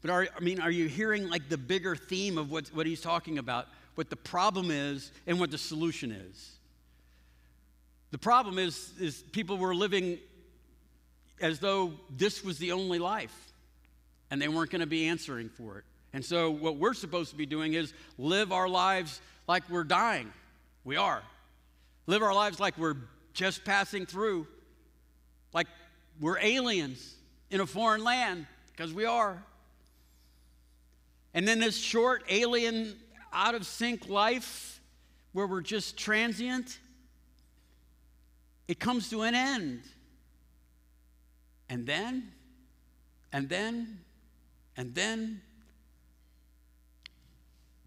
But 0.00 0.10
are, 0.10 0.28
I 0.34 0.40
mean, 0.40 0.60
are 0.60 0.70
you 0.70 0.86
hearing 0.86 1.28
like 1.28 1.48
the 1.48 1.58
bigger 1.58 1.94
theme 1.94 2.38
of 2.38 2.50
what, 2.50 2.68
what 2.68 2.86
he's 2.86 3.00
talking 3.00 3.38
about? 3.38 3.66
What 3.94 4.08
the 4.08 4.16
problem 4.16 4.70
is 4.70 5.10
and 5.26 5.38
what 5.38 5.50
the 5.50 5.58
solution 5.58 6.12
is? 6.12 6.52
The 8.10 8.18
problem 8.18 8.58
is, 8.58 8.92
is 8.98 9.22
people 9.32 9.58
were 9.58 9.74
living 9.74 10.18
as 11.40 11.58
though 11.58 11.92
this 12.16 12.42
was 12.42 12.58
the 12.58 12.72
only 12.72 12.98
life 12.98 13.52
and 14.30 14.40
they 14.40 14.48
weren't 14.48 14.70
going 14.70 14.80
to 14.80 14.86
be 14.86 15.06
answering 15.06 15.48
for 15.48 15.78
it. 15.78 15.84
And 16.12 16.24
so, 16.24 16.50
what 16.50 16.76
we're 16.76 16.94
supposed 16.94 17.30
to 17.30 17.36
be 17.36 17.46
doing 17.46 17.74
is 17.74 17.94
live 18.18 18.52
our 18.52 18.68
lives 18.68 19.20
like 19.46 19.68
we're 19.70 19.84
dying. 19.84 20.32
We 20.84 20.96
are. 20.96 21.22
Live 22.06 22.22
our 22.22 22.34
lives 22.34 22.58
like 22.58 22.76
we're 22.76 22.96
just 23.32 23.64
passing 23.64 24.06
through, 24.06 24.46
like 25.52 25.68
we're 26.20 26.38
aliens 26.38 27.14
in 27.50 27.60
a 27.60 27.66
foreign 27.66 28.02
land, 28.02 28.46
because 28.72 28.92
we 28.92 29.04
are. 29.04 29.42
And 31.32 31.46
then 31.46 31.60
this 31.60 31.78
short, 31.78 32.24
alien, 32.28 32.96
out 33.32 33.54
of 33.54 33.64
sync 33.64 34.08
life 34.08 34.80
where 35.32 35.46
we're 35.46 35.60
just 35.60 35.96
transient, 35.96 36.78
it 38.66 38.80
comes 38.80 39.10
to 39.10 39.22
an 39.22 39.34
end. 39.34 39.82
And 41.68 41.86
then, 41.86 42.32
and 43.32 43.48
then, 43.48 44.00
and 44.76 44.94
then, 44.94 45.40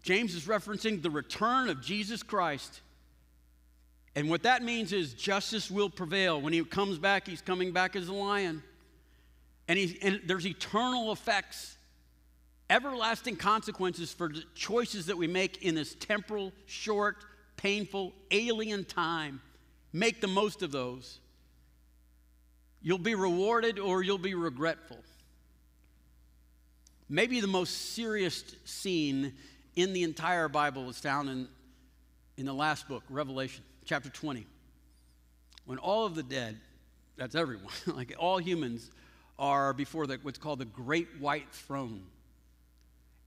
James 0.04 0.34
is 0.34 0.44
referencing 0.44 1.02
the 1.02 1.08
return 1.08 1.70
of 1.70 1.80
Jesus 1.80 2.22
Christ. 2.22 2.82
And 4.14 4.28
what 4.28 4.42
that 4.42 4.62
means 4.62 4.92
is 4.92 5.14
justice 5.14 5.70
will 5.70 5.88
prevail. 5.88 6.42
When 6.42 6.52
he 6.52 6.62
comes 6.62 6.98
back, 6.98 7.26
he's 7.26 7.40
coming 7.40 7.72
back 7.72 7.96
as 7.96 8.08
a 8.08 8.12
lion. 8.12 8.62
And, 9.66 9.78
he, 9.78 9.98
and 10.02 10.20
there's 10.26 10.46
eternal 10.46 11.10
effects, 11.10 11.78
everlasting 12.68 13.36
consequences 13.36 14.12
for 14.12 14.28
the 14.28 14.44
choices 14.54 15.06
that 15.06 15.16
we 15.16 15.26
make 15.26 15.62
in 15.62 15.74
this 15.74 15.94
temporal, 15.94 16.52
short, 16.66 17.24
painful, 17.56 18.12
alien 18.30 18.84
time. 18.84 19.40
Make 19.94 20.20
the 20.20 20.28
most 20.28 20.62
of 20.62 20.70
those. 20.70 21.18
You'll 22.82 22.98
be 22.98 23.14
rewarded 23.14 23.78
or 23.78 24.02
you'll 24.02 24.18
be 24.18 24.34
regretful. 24.34 24.98
Maybe 27.08 27.40
the 27.40 27.46
most 27.46 27.94
serious 27.94 28.44
scene 28.66 29.32
in 29.76 29.92
the 29.92 30.02
entire 30.02 30.48
Bible 30.48 30.88
is 30.88 30.98
found 30.98 31.28
in, 31.28 31.48
in 32.36 32.46
the 32.46 32.52
last 32.52 32.88
book, 32.88 33.02
Revelation, 33.08 33.64
chapter 33.84 34.08
20. 34.08 34.46
When 35.66 35.78
all 35.78 36.06
of 36.06 36.14
the 36.14 36.22
dead, 36.22 36.58
that's 37.16 37.34
everyone, 37.34 37.72
like 37.86 38.14
all 38.18 38.38
humans, 38.38 38.90
are 39.38 39.72
before 39.72 40.06
the, 40.06 40.18
what's 40.22 40.38
called 40.38 40.60
the 40.60 40.64
great 40.64 41.08
white 41.18 41.50
throne. 41.52 42.02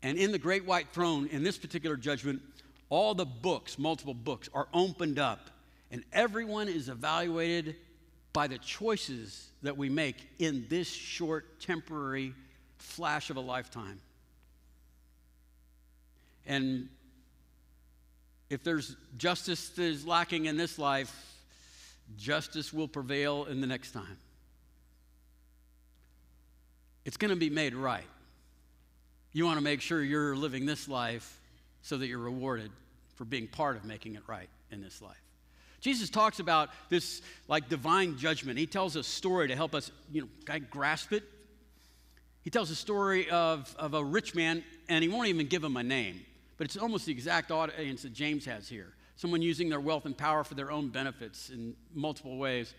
And 0.03 0.17
in 0.17 0.31
the 0.31 0.39
great 0.39 0.65
white 0.65 0.89
throne, 0.93 1.27
in 1.27 1.43
this 1.43 1.57
particular 1.57 1.97
judgment, 1.97 2.41
all 2.89 3.13
the 3.13 3.25
books, 3.25 3.77
multiple 3.77 4.13
books, 4.13 4.49
are 4.53 4.67
opened 4.73 5.19
up, 5.19 5.49
and 5.91 6.03
everyone 6.13 6.69
is 6.69 6.87
evaluated 6.87 7.75
by 8.31 8.47
the 8.47 8.57
choices 8.59 9.49
that 9.63 9.75
we 9.75 9.89
make 9.89 10.15
in 10.39 10.65
this 10.69 10.87
short, 10.87 11.59
temporary 11.59 12.33
flash 12.77 13.29
of 13.29 13.37
a 13.37 13.41
lifetime. 13.41 13.99
And 16.47 16.89
if 18.49 18.63
there's 18.63 18.95
justice 19.17 19.69
that 19.69 19.83
is 19.83 20.07
lacking 20.07 20.45
in 20.45 20.57
this 20.57 20.79
life, 20.79 21.13
justice 22.17 22.73
will 22.73 22.87
prevail 22.87 23.45
in 23.45 23.61
the 23.61 23.67
next 23.67 23.91
time. 23.91 24.17
It's 27.05 27.17
going 27.17 27.29
to 27.29 27.37
be 27.37 27.49
made 27.49 27.75
right. 27.75 28.07
You 29.33 29.45
want 29.45 29.57
to 29.57 29.63
make 29.63 29.81
sure 29.81 30.01
you're 30.01 30.35
living 30.35 30.65
this 30.65 30.87
life 30.87 31.39
so 31.81 31.97
that 31.97 32.07
you're 32.07 32.17
rewarded 32.17 32.71
for 33.15 33.25
being 33.25 33.47
part 33.47 33.75
of 33.75 33.85
making 33.85 34.15
it 34.15 34.23
right 34.27 34.49
in 34.71 34.81
this 34.81 35.01
life. 35.01 35.15
Jesus 35.79 36.09
talks 36.09 36.39
about 36.39 36.69
this 36.89 37.21
like 37.47 37.69
divine 37.69 38.17
judgment. 38.17 38.57
He 38.57 38.65
tells 38.65 38.95
a 38.95 39.03
story 39.03 39.47
to 39.49 39.55
help 39.55 39.75
us, 39.75 39.91
you 40.11 40.21
know, 40.21 40.59
grasp 40.69 41.13
it. 41.13 41.23
He 42.41 42.49
tells 42.49 42.71
a 42.71 42.75
story 42.75 43.29
of, 43.29 43.75
of 43.77 43.93
a 43.93 44.03
rich 44.03 44.33
man, 44.33 44.63
and 44.89 45.03
he 45.03 45.09
won't 45.09 45.27
even 45.27 45.47
give 45.47 45.63
him 45.63 45.77
a 45.77 45.83
name, 45.83 46.25
but 46.57 46.65
it's 46.65 46.77
almost 46.77 47.05
the 47.05 47.11
exact 47.11 47.51
audience 47.51 48.01
that 48.01 48.13
James 48.13 48.45
has 48.45 48.67
here. 48.67 48.93
Someone 49.15 49.41
using 49.41 49.69
their 49.69 49.79
wealth 49.79 50.05
and 50.05 50.17
power 50.17 50.43
for 50.43 50.55
their 50.55 50.71
own 50.71 50.89
benefits 50.89 51.49
in 51.49 51.75
multiple 51.93 52.37
ways. 52.37 52.73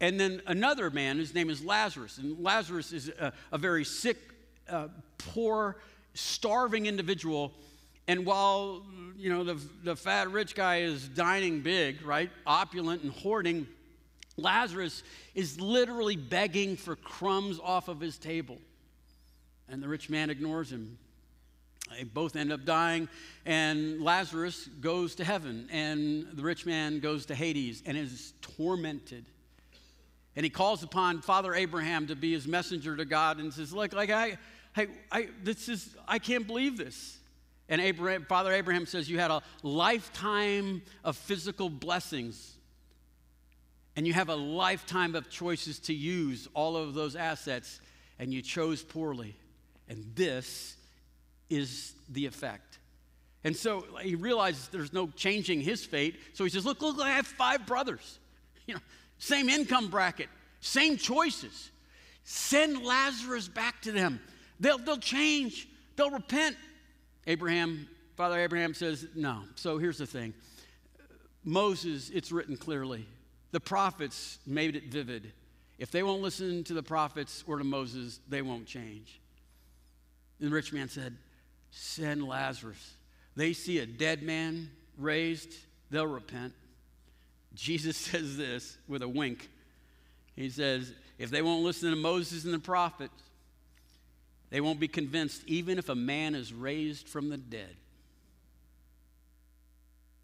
And 0.00 0.18
then 0.18 0.42
another 0.46 0.90
man, 0.90 1.18
his 1.18 1.34
name 1.34 1.50
is 1.50 1.64
Lazarus. 1.64 2.18
And 2.18 2.42
Lazarus 2.42 2.92
is 2.92 3.08
a, 3.08 3.32
a 3.52 3.58
very 3.58 3.84
sick, 3.84 4.18
uh, 4.68 4.88
poor, 5.18 5.76
starving 6.14 6.86
individual. 6.86 7.52
And 8.08 8.26
while, 8.26 8.82
you 9.16 9.30
know, 9.30 9.44
the, 9.44 9.60
the 9.84 9.96
fat 9.96 10.30
rich 10.30 10.54
guy 10.54 10.80
is 10.80 11.08
dining 11.08 11.60
big, 11.60 12.04
right, 12.04 12.30
opulent 12.46 13.02
and 13.02 13.12
hoarding, 13.12 13.66
Lazarus 14.36 15.02
is 15.34 15.60
literally 15.60 16.16
begging 16.16 16.76
for 16.76 16.94
crumbs 16.94 17.58
off 17.62 17.88
of 17.88 18.00
his 18.00 18.18
table. 18.18 18.58
And 19.68 19.82
the 19.82 19.88
rich 19.88 20.10
man 20.10 20.30
ignores 20.30 20.70
him. 20.70 20.98
They 21.90 22.04
both 22.04 22.36
end 22.36 22.52
up 22.52 22.64
dying, 22.64 23.08
and 23.44 24.00
Lazarus 24.02 24.68
goes 24.80 25.14
to 25.16 25.24
heaven, 25.24 25.68
and 25.70 26.26
the 26.32 26.42
rich 26.42 26.66
man 26.66 27.00
goes 27.00 27.26
to 27.26 27.34
Hades 27.34 27.82
and 27.86 27.96
is 27.96 28.32
tormented. 28.40 29.24
And 30.34 30.44
he 30.44 30.50
calls 30.50 30.82
upon 30.82 31.22
Father 31.22 31.54
Abraham 31.54 32.08
to 32.08 32.16
be 32.16 32.32
his 32.32 32.46
messenger 32.46 32.96
to 32.96 33.04
God 33.04 33.38
and 33.38 33.52
says, 33.52 33.72
Look, 33.72 33.94
like 33.94 34.10
I, 34.10 34.36
hey, 34.74 34.88
I, 35.10 35.28
this 35.42 35.68
is, 35.68 35.96
I 36.06 36.18
can't 36.18 36.46
believe 36.46 36.76
this. 36.76 37.18
And 37.68 37.80
Abraham, 37.80 38.26
Father 38.28 38.52
Abraham 38.52 38.86
says, 38.86 39.08
You 39.08 39.18
had 39.18 39.30
a 39.30 39.42
lifetime 39.62 40.82
of 41.04 41.16
physical 41.16 41.70
blessings, 41.70 42.56
and 43.96 44.06
you 44.06 44.12
have 44.12 44.28
a 44.28 44.36
lifetime 44.36 45.14
of 45.14 45.30
choices 45.30 45.78
to 45.80 45.94
use 45.94 46.48
all 46.52 46.76
of 46.76 46.94
those 46.94 47.16
assets, 47.16 47.80
and 48.18 48.32
you 48.32 48.42
chose 48.42 48.82
poorly. 48.82 49.34
And 49.88 50.04
this 50.14 50.76
is 51.50 51.94
the 52.10 52.26
effect. 52.26 52.78
And 53.44 53.56
so 53.56 53.84
he 54.02 54.14
realizes 54.16 54.68
there's 54.68 54.92
no 54.92 55.08
changing 55.16 55.60
his 55.60 55.84
fate. 55.84 56.16
So 56.32 56.44
he 56.44 56.50
says, 56.50 56.64
Look, 56.66 56.82
look, 56.82 56.98
I 57.00 57.10
have 57.10 57.26
five 57.26 57.66
brothers. 57.66 58.18
You 58.68 58.74
know, 58.74 58.80
same 59.18 59.48
income 59.48 59.90
bracket, 59.90 60.26
same 60.58 60.96
choices. 60.96 61.70
Send 62.24 62.82
Lazarus 62.82 63.46
back 63.46 63.80
to 63.82 63.92
them. 63.92 64.18
They'll, 64.58 64.78
they'll 64.78 64.98
change, 64.98 65.68
they'll 65.94 66.10
repent. 66.10 66.56
Abraham, 67.28 67.88
Father 68.16 68.40
Abraham 68.40 68.74
says, 68.74 69.06
No. 69.14 69.42
So 69.54 69.78
here's 69.78 69.98
the 69.98 70.06
thing 70.06 70.34
Moses, 71.44 72.10
it's 72.10 72.32
written 72.32 72.56
clearly. 72.56 73.06
The 73.52 73.60
prophets 73.60 74.40
made 74.44 74.74
it 74.74 74.86
vivid. 74.86 75.32
If 75.78 75.92
they 75.92 76.02
won't 76.02 76.22
listen 76.22 76.64
to 76.64 76.74
the 76.74 76.82
prophets 76.82 77.44
or 77.46 77.58
to 77.58 77.64
Moses, 77.64 78.18
they 78.28 78.42
won't 78.42 78.66
change. 78.66 79.20
And 80.40 80.50
the 80.50 80.54
rich 80.54 80.72
man 80.72 80.88
said, 80.88 81.16
Send 81.70 82.26
Lazarus. 82.26 82.94
They 83.34 83.52
see 83.52 83.78
a 83.78 83.86
dead 83.86 84.22
man 84.22 84.70
raised, 84.96 85.52
they'll 85.90 86.06
repent. 86.06 86.54
Jesus 87.54 87.96
says 87.96 88.36
this 88.36 88.76
with 88.88 89.02
a 89.02 89.08
wink. 89.08 89.48
He 90.34 90.50
says, 90.50 90.92
If 91.18 91.30
they 91.30 91.42
won't 91.42 91.64
listen 91.64 91.90
to 91.90 91.96
Moses 91.96 92.44
and 92.44 92.54
the 92.54 92.58
prophets, 92.58 93.22
they 94.50 94.60
won't 94.60 94.78
be 94.78 94.88
convinced, 94.88 95.42
even 95.46 95.78
if 95.78 95.88
a 95.88 95.94
man 95.94 96.34
is 96.34 96.52
raised 96.52 97.08
from 97.08 97.30
the 97.30 97.36
dead. 97.36 97.74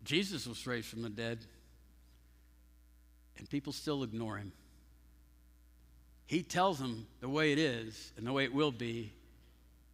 Jesus 0.04 0.46
was 0.46 0.66
raised 0.66 0.88
from 0.88 1.02
the 1.02 1.08
dead, 1.08 1.38
and 3.38 3.48
people 3.48 3.72
still 3.72 4.02
ignore 4.02 4.36
him. 4.36 4.52
He 6.26 6.42
tells 6.42 6.78
them 6.78 7.06
the 7.20 7.28
way 7.28 7.52
it 7.52 7.58
is 7.58 8.12
and 8.16 8.26
the 8.26 8.32
way 8.32 8.44
it 8.44 8.54
will 8.54 8.72
be, 8.72 9.12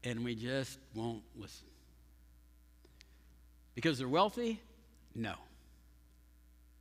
and 0.08 0.24
we 0.24 0.34
just 0.34 0.78
won't 0.94 1.22
listen. 1.36 1.66
Because 3.74 3.98
they're 3.98 4.08
wealthy? 4.08 4.60
No. 5.14 5.34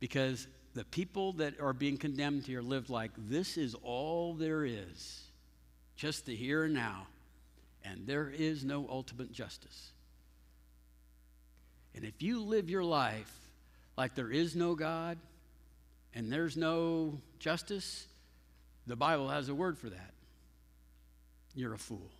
Because 0.00 0.46
the 0.74 0.84
people 0.84 1.34
that 1.34 1.60
are 1.60 1.74
being 1.74 1.98
condemned 1.98 2.44
here 2.44 2.62
live 2.62 2.88
like 2.88 3.10
this 3.16 3.58
is 3.58 3.74
all 3.82 4.34
there 4.34 4.64
is, 4.64 5.22
just 5.94 6.24
the 6.24 6.34
here 6.34 6.64
and 6.64 6.74
now, 6.74 7.06
and 7.84 8.06
there 8.06 8.30
is 8.30 8.64
no 8.64 8.86
ultimate 8.88 9.32
justice. 9.32 9.92
And 11.94 12.04
if 12.04 12.22
you 12.22 12.42
live 12.42 12.70
your 12.70 12.84
life 12.84 13.32
like 13.96 14.14
there 14.14 14.30
is 14.30 14.56
no 14.56 14.74
God 14.74 15.18
and 16.14 16.32
there's 16.32 16.56
no 16.56 17.20
justice, 17.38 18.06
the 18.86 18.96
Bible 18.96 19.28
has 19.28 19.48
a 19.48 19.54
word 19.54 19.76
for 19.76 19.90
that. 19.90 20.14
You're 21.54 21.74
a 21.74 21.78
fool. 21.78 22.10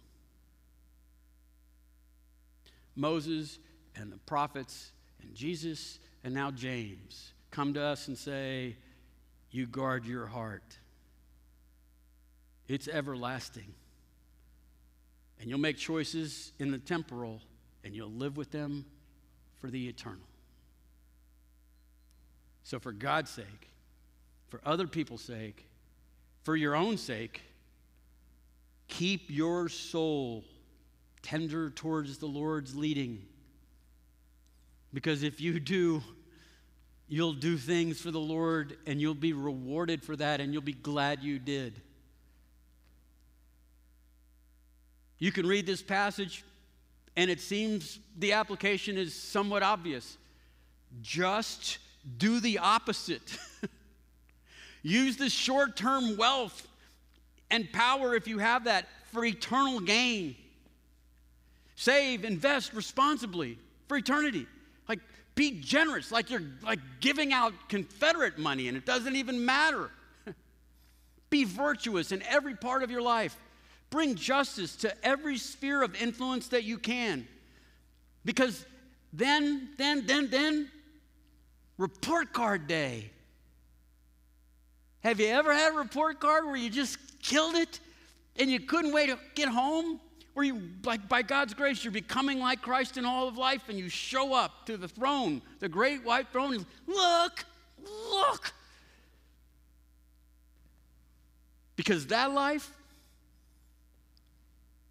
Moses 2.99 3.59
and 3.97 4.13
the 4.13 4.19
prophets 4.19 4.93
and 5.23 5.35
Jesus 5.35 5.99
and 6.25 6.35
now 6.35 6.51
James 6.51 7.33
come 7.51 7.75
to 7.75 7.83
us 7.83 8.09
and 8.09 8.19
say, 8.19 8.77
You 9.51 9.67
guard 9.67 10.05
your 10.05 10.27
heart. 10.27 10.79
It's 12.67 12.89
everlasting. 12.89 13.73
And 15.41 15.49
you'll 15.49 15.61
make 15.61 15.79
choices 15.79 16.53
in 16.59 16.73
the 16.73 16.79
temporal, 16.79 17.41
and 17.85 17.95
you'll 17.95 18.11
live 18.11 18.37
with 18.37 18.51
them 18.51 18.85
for 19.61 19.71
the 19.71 19.89
eternal. 19.89 20.27
So, 22.65 22.81
for 22.81 22.93
God's 22.93 23.31
sake, 23.31 23.71
for 24.49 24.61
other 24.65 24.89
people's 24.89 25.23
sake, 25.23 25.69
for 26.43 26.57
your 26.57 26.75
own 26.75 26.99
sake, 26.99 27.41
keep 28.89 29.31
your 29.31 29.69
soul 29.69 30.45
tender 31.23 31.71
towards 31.71 32.19
the 32.19 32.27
Lord's 32.27 32.75
leading. 32.75 33.25
Because 34.93 35.23
if 35.23 35.41
you 35.41 35.61
do, 35.61 36.03
you'll 37.09 37.33
do 37.33 37.57
things 37.57 38.01
for 38.01 38.11
the 38.11 38.21
Lord 38.21 38.77
and 38.87 39.01
you'll 39.01 39.15
be 39.15 39.33
rewarded 39.33 40.03
for 40.03 40.17
that 40.17 40.41
and 40.41 40.53
you'll 40.53 40.63
be 40.63 40.73
glad 40.73 41.23
you 41.23 41.39
did. 41.39 41.81
You 45.19 45.33
can 45.33 45.47
read 45.47 45.67
this 45.67 45.83
passage 45.83 46.45
and 47.17 47.31
it 47.31 47.41
seems 47.41 47.99
the 48.17 48.33
application 48.33 48.97
is 48.97 49.15
somewhat 49.15 49.63
obvious. 49.63 50.17
Just 51.03 51.79
do 52.17 52.41
the 52.41 52.59
opposite. 52.59 53.39
Use 54.83 55.17
the 55.17 55.29
short 55.29 55.77
term 55.77 56.17
wealth 56.17 56.67
and 57.51 57.71
power, 57.73 58.15
if 58.15 58.29
you 58.29 58.39
have 58.39 58.65
that, 58.65 58.87
for 59.11 59.25
eternal 59.25 59.81
gain. 59.81 60.37
Save, 61.79 62.25
invest 62.25 62.75
responsibly 62.75 63.57
for 63.87 63.97
eternity. 63.97 64.49
Like, 64.89 64.99
be 65.37 65.61
generous, 65.61 66.11
like 66.11 66.29
you're 66.29 66.43
like 66.65 66.81
giving 66.99 67.33
out 67.33 67.53
Confederate 67.69 68.37
money 68.37 68.67
and 68.67 68.77
it 68.77 68.85
doesn't 68.85 69.15
even 69.15 69.45
matter. 69.45 69.89
be 71.31 71.45
virtuous 71.45 72.11
in 72.11 72.21
every 72.25 72.57
part 72.57 72.83
of 72.83 72.91
your 72.91 73.01
life. 73.01 73.39
Bring 73.91 74.17
justice 74.17 74.75
to 74.79 75.07
every 75.07 75.39
sphere 75.39 75.85
of 75.85 75.95
influence 76.03 76.49
that 76.49 76.65
you 76.65 76.79
can. 76.79 77.29
Because 78.25 78.67
then, 79.13 79.69
then, 79.79 80.05
then, 80.05 80.31
then, 80.31 80.69
report 81.77 82.33
card 82.33 82.67
day. 82.67 83.09
Have 85.05 85.21
you 85.21 85.29
ever 85.29 85.55
had 85.55 85.75
a 85.75 85.77
report 85.77 86.19
card 86.19 86.45
where 86.45 86.57
you 86.57 86.71
just 86.71 86.99
killed 87.23 87.55
it 87.55 87.79
and 88.35 88.51
you 88.51 88.59
couldn't 88.59 88.93
wait 88.93 89.11
to 89.11 89.19
get 89.37 89.49
home? 89.49 90.01
Where 90.39 90.47
you, 90.47 90.63
like 90.85 91.09
by 91.09 91.21
God's 91.21 91.53
grace, 91.53 91.83
you're 91.83 91.93
becoming 91.93 92.39
like 92.39 92.63
Christ 92.63 92.97
in 92.97 93.05
all 93.05 93.27
of 93.27 93.37
life, 93.37 93.69
and 93.69 93.77
you 93.77 93.89
show 93.89 94.33
up 94.33 94.67
to 94.67 94.77
the 94.77 94.87
throne, 94.87 95.43
the 95.59 95.69
great 95.69 96.05
white 96.05 96.29
throne, 96.29 96.55
and 96.55 96.67
look, 96.87 97.45
look. 98.13 98.53
Because 101.75 102.07
that 102.07 102.31
life, 102.31 102.71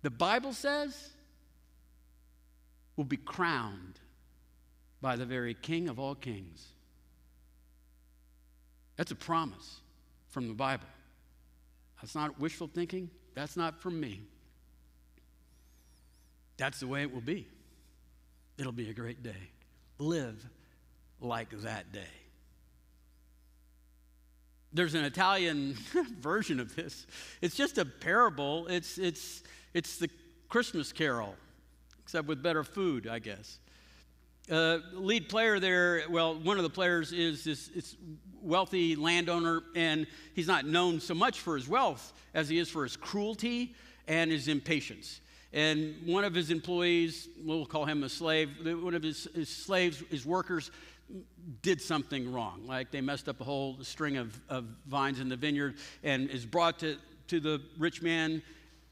the 0.02 0.10
Bible 0.10 0.52
says, 0.52 1.12
will 2.98 3.06
be 3.06 3.16
crowned 3.16 4.02
by 5.00 5.16
the 5.16 5.26
very 5.26 5.54
King 5.54 5.88
of 5.88 5.98
all 5.98 6.16
kings. 6.16 6.74
That's 8.98 9.12
a 9.12 9.16
promise 9.16 9.80
from 10.28 10.50
the 10.50 10.54
Bible. 10.54 10.88
That's 12.02 12.16
not 12.16 12.38
wishful 12.38 12.68
thinking. 12.68 13.10
That's 13.34 13.56
not 13.56 13.82
from 13.82 13.98
me. 14.02 14.24
That's 16.58 16.80
the 16.80 16.88
way 16.88 17.04
it 17.04 17.14
will 17.14 17.22
be. 17.22 17.48
It'll 18.58 18.72
be 18.72 18.90
a 18.90 18.94
great 18.94 19.24
day. 19.24 19.52
Live 20.00 20.44
like 21.22 21.50
that 21.62 21.92
day. 21.92 22.02
There's 24.74 24.96
an 24.96 25.06
Italian 25.06 25.76
version 26.20 26.60
of 26.60 26.76
this. 26.76 27.08
It's 27.42 27.56
just 27.56 27.78
a 27.78 27.86
parable. 27.86 28.68
It's, 28.68 28.98
it's, 28.98 29.44
it's 29.74 29.98
the 29.98 30.10
Christmas 30.50 30.92
carol, 30.92 31.36
except 32.04 32.28
with 32.28 32.44
better 32.44 32.64
food, 32.64 33.08
I 33.08 33.20
guess. 33.20 33.60
Uh, 34.50 34.80
lead 34.94 35.30
player 35.30 35.60
there, 35.60 36.04
well, 36.10 36.36
one 36.36 36.58
of 36.58 36.64
the 36.64 36.70
players 36.70 37.12
is 37.12 37.44
this, 37.44 37.68
this 37.68 37.96
wealthy 38.42 38.96
landowner, 38.96 39.62
and 39.76 40.08
he's 40.34 40.48
not 40.48 40.66
known 40.66 41.00
so 41.00 41.14
much 41.14 41.40
for 41.40 41.56
his 41.56 41.68
wealth 41.68 42.14
as 42.34 42.48
he 42.48 42.58
is 42.58 42.70
for 42.70 42.84
his 42.84 42.96
cruelty 42.96 43.76
and 44.08 44.32
his 44.32 44.48
impatience. 44.48 45.20
And 45.54 45.96
one 46.06 46.24
of 46.24 46.34
his 46.34 46.52
employees, 46.52 47.30
we'll 47.44 47.66
call 47.66 47.86
him 47.86 48.04
a 48.04 48.10
slave, 48.10 48.50
one 48.64 48.94
of 48.94 49.04
his, 49.04 49.28
his 49.34 49.50
slaves, 49.50 50.04
his 50.10 50.26
workers, 50.26 50.72
did 51.62 51.82
something 51.82 52.32
wrong. 52.34 52.64
Like 52.66 52.92
they 52.92 53.02
messed 53.02 53.30
up 53.30 53.40
a 53.40 53.44
whole 53.44 53.78
string 53.82 54.18
of, 54.18 54.40
of 54.50 54.66
vines 54.88 55.20
in 55.20 55.30
the 55.30 55.38
vineyard 55.38 55.76
and 56.04 56.30
is 56.30 56.46
brought 56.46 56.80
to, 56.80 56.98
to 57.28 57.40
the 57.40 57.62
rich 57.78 58.02
man. 58.02 58.42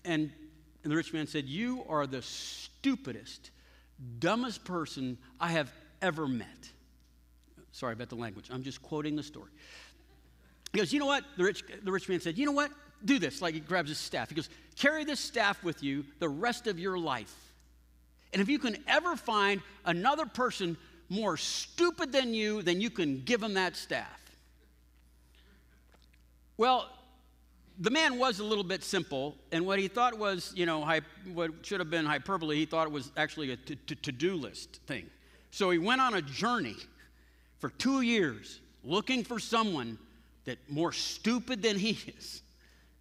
And, 0.05 0.31
and 0.83 0.91
the 0.91 0.95
rich 0.95 1.13
man 1.13 1.27
said, 1.27 1.45
You 1.45 1.83
are 1.89 2.07
the 2.07 2.21
stupidest, 2.21 3.51
dumbest 4.19 4.63
person 4.63 5.17
I 5.39 5.49
have 5.49 5.71
ever 6.01 6.27
met. 6.27 6.47
Sorry 7.71 7.91
about 7.91 8.09
the 8.09 8.15
language. 8.15 8.49
I'm 8.49 8.63
just 8.63 8.81
quoting 8.81 9.17
the 9.17 9.23
story. 9.23 9.51
He 10.71 10.77
goes, 10.77 10.93
You 10.93 10.99
know 10.99 11.05
what? 11.05 11.25
The 11.37 11.43
rich, 11.43 11.63
the 11.83 11.91
rich 11.91 12.07
man 12.07 12.21
said, 12.21 12.37
You 12.37 12.45
know 12.45 12.53
what? 12.53 12.71
Do 13.03 13.19
this. 13.19 13.41
Like 13.41 13.53
he 13.53 13.59
grabs 13.59 13.89
his 13.89 13.97
staff. 13.97 14.29
He 14.29 14.35
goes, 14.35 14.49
Carry 14.75 15.05
this 15.05 15.19
staff 15.19 15.63
with 15.63 15.83
you 15.83 16.05
the 16.19 16.29
rest 16.29 16.67
of 16.67 16.79
your 16.79 16.97
life. 16.97 17.33
And 18.33 18.41
if 18.41 18.49
you 18.49 18.59
can 18.59 18.77
ever 18.87 19.15
find 19.15 19.61
another 19.85 20.25
person 20.25 20.77
more 21.07 21.37
stupid 21.37 22.11
than 22.11 22.33
you, 22.33 22.61
then 22.61 22.81
you 22.81 22.89
can 22.89 23.21
give 23.23 23.41
him 23.41 23.53
that 23.53 23.75
staff. 23.75 24.21
Well, 26.57 26.89
the 27.79 27.89
man 27.89 28.17
was 28.17 28.39
a 28.39 28.43
little 28.43 28.63
bit 28.63 28.83
simple, 28.83 29.35
and 29.51 29.65
what 29.65 29.79
he 29.79 29.87
thought 29.87 30.17
was, 30.17 30.53
you 30.55 30.65
know, 30.65 30.85
what 31.33 31.51
should 31.61 31.79
have 31.79 31.89
been 31.89 32.05
hyperbole, 32.05 32.55
he 32.55 32.65
thought 32.65 32.87
it 32.87 32.93
was 32.93 33.11
actually 33.17 33.51
a 33.51 33.57
to 33.57 34.11
do 34.11 34.35
list 34.35 34.79
thing. 34.87 35.09
So 35.51 35.69
he 35.69 35.77
went 35.77 36.01
on 36.01 36.13
a 36.13 36.21
journey 36.21 36.75
for 37.59 37.69
two 37.69 38.01
years 38.01 38.59
looking 38.83 39.23
for 39.23 39.39
someone 39.39 39.97
that 40.45 40.57
more 40.69 40.91
stupid 40.91 41.61
than 41.61 41.77
he 41.77 41.97
is. 42.17 42.41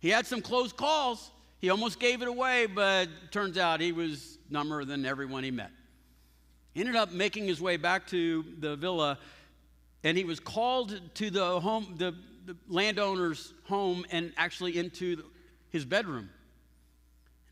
He 0.04 0.10
had 0.10 0.26
some 0.26 0.42
close 0.42 0.70
calls. 0.70 1.30
He 1.62 1.70
almost 1.70 1.98
gave 1.98 2.20
it 2.20 2.28
away, 2.28 2.66
but 2.66 3.08
turns 3.30 3.56
out 3.56 3.80
he 3.80 3.90
was 3.90 4.36
dumber 4.52 4.84
than 4.84 5.06
everyone 5.06 5.44
he 5.44 5.50
met. 5.50 5.70
He 6.74 6.80
ended 6.80 6.94
up 6.94 7.10
making 7.10 7.46
his 7.46 7.58
way 7.58 7.78
back 7.78 8.06
to 8.08 8.44
the 8.58 8.76
villa, 8.76 9.18
and 10.02 10.18
he 10.18 10.24
was 10.24 10.40
called 10.40 11.00
to 11.14 11.30
the 11.30 11.58
home, 11.58 11.94
the, 11.96 12.14
the 12.44 12.54
landowner's 12.68 13.54
home, 13.64 14.04
and 14.10 14.34
actually 14.36 14.76
into 14.76 15.16
the, 15.16 15.24
his 15.70 15.86
bedroom. 15.86 16.28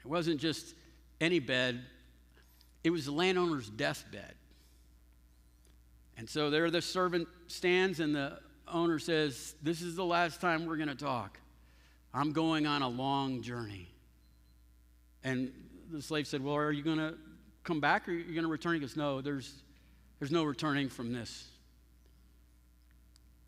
It 0.04 0.08
wasn't 0.08 0.38
just 0.38 0.74
any 1.22 1.38
bed; 1.38 1.80
it 2.84 2.90
was 2.90 3.06
the 3.06 3.12
landowner's 3.12 3.70
deathbed. 3.70 4.34
And 6.18 6.28
so 6.28 6.50
there 6.50 6.70
the 6.70 6.82
servant 6.82 7.28
stands, 7.46 7.98
and 7.98 8.14
the 8.14 8.40
owner 8.68 8.98
says, 8.98 9.54
This 9.62 9.80
is 9.80 9.96
the 9.96 10.04
last 10.04 10.42
time 10.42 10.66
we're 10.66 10.76
going 10.76 10.90
to 10.90 10.94
talk. 10.94 11.38
I'm 12.14 12.33
going 12.33 12.66
on 12.66 12.83
a 12.83 12.88
long 12.88 13.42
journey. 13.42 13.88
And 15.25 15.53
the 15.90 16.03
slave 16.03 16.27
said, 16.27 16.42
Well, 16.42 16.57
are 16.57 16.72
you 16.72 16.83
going 16.83 16.98
to 16.98 17.14
come 17.64 17.81
back 17.81 18.09
or 18.09 18.12
are 18.12 18.14
you 18.14 18.35
going 18.35 18.44
to 18.44 18.51
return? 18.51 18.75
He 18.75 18.81
goes, 18.81 18.96
No, 18.96 19.20
there's, 19.20 19.62
there's 20.18 20.33
no 20.33 20.44
returning 20.44 20.88
from 20.88 21.12
this. 21.12 21.48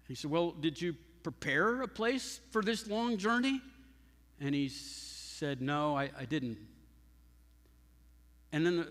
He 0.08 0.14
said, 0.14 0.30
Well, 0.30 0.52
did 0.52 0.80
you 0.80 0.94
prepare 1.22 1.82
a 1.82 1.88
place 1.88 2.40
for 2.50 2.62
this 2.62 2.86
long 2.86 3.16
journey? 3.16 3.60
And 4.40 4.54
he 4.54 4.68
said, 4.68 5.60
No, 5.60 5.96
I, 5.96 6.10
I 6.18 6.24
didn't. 6.24 6.58
And 8.52 8.64
then 8.64 8.76
the, 8.76 8.88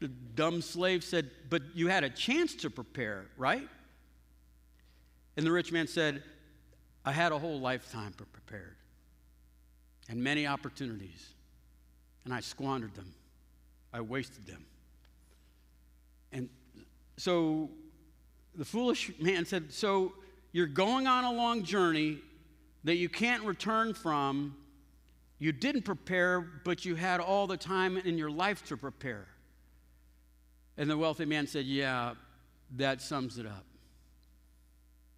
the 0.06 0.08
dumb 0.08 0.62
slave 0.62 1.02
said, 1.02 1.30
But 1.48 1.62
you 1.74 1.88
had 1.88 2.04
a 2.04 2.10
chance 2.10 2.54
to 2.56 2.70
prepare, 2.70 3.26
right? 3.36 3.68
And 5.36 5.46
the 5.46 5.52
rich 5.52 5.72
man 5.72 5.86
said, 5.86 6.22
I 7.08 7.12
had 7.12 7.32
a 7.32 7.38
whole 7.38 7.58
lifetime 7.58 8.12
prepared 8.12 8.76
and 10.10 10.22
many 10.22 10.46
opportunities, 10.46 11.32
and 12.26 12.34
I 12.34 12.40
squandered 12.40 12.94
them. 12.94 13.14
I 13.94 14.02
wasted 14.02 14.46
them. 14.46 14.66
And 16.32 16.50
so 17.16 17.70
the 18.54 18.64
foolish 18.66 19.10
man 19.18 19.46
said, 19.46 19.72
So 19.72 20.12
you're 20.52 20.66
going 20.66 21.06
on 21.06 21.24
a 21.24 21.32
long 21.32 21.62
journey 21.62 22.18
that 22.84 22.96
you 22.96 23.08
can't 23.08 23.42
return 23.44 23.94
from. 23.94 24.54
You 25.38 25.52
didn't 25.52 25.86
prepare, 25.86 26.42
but 26.42 26.84
you 26.84 26.94
had 26.94 27.20
all 27.20 27.46
the 27.46 27.56
time 27.56 27.96
in 27.96 28.18
your 28.18 28.30
life 28.30 28.66
to 28.66 28.76
prepare. 28.76 29.26
And 30.76 30.90
the 30.90 30.98
wealthy 30.98 31.24
man 31.24 31.46
said, 31.46 31.64
Yeah, 31.64 32.16
that 32.76 33.00
sums 33.00 33.38
it 33.38 33.46
up. 33.46 33.64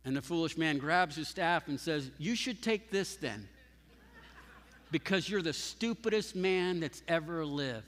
And 0.05 0.17
the 0.17 0.23
foolish 0.23 0.57
man 0.57 0.79
grabs 0.79 1.17
his 1.17 1.29
staff 1.29 1.69
and 1.69 1.79
says, 1.79 2.11
You 2.19 2.35
should 2.35 2.63
take 2.63 2.91
this 2.91 3.17
then, 3.17 3.49
because 4.91 5.29
you're 5.29 5.43
the 5.43 5.53
stupidest 5.53 6.35
man 6.35 6.81
that's 6.81 7.03
ever 7.07 7.45
lived. 7.45 7.87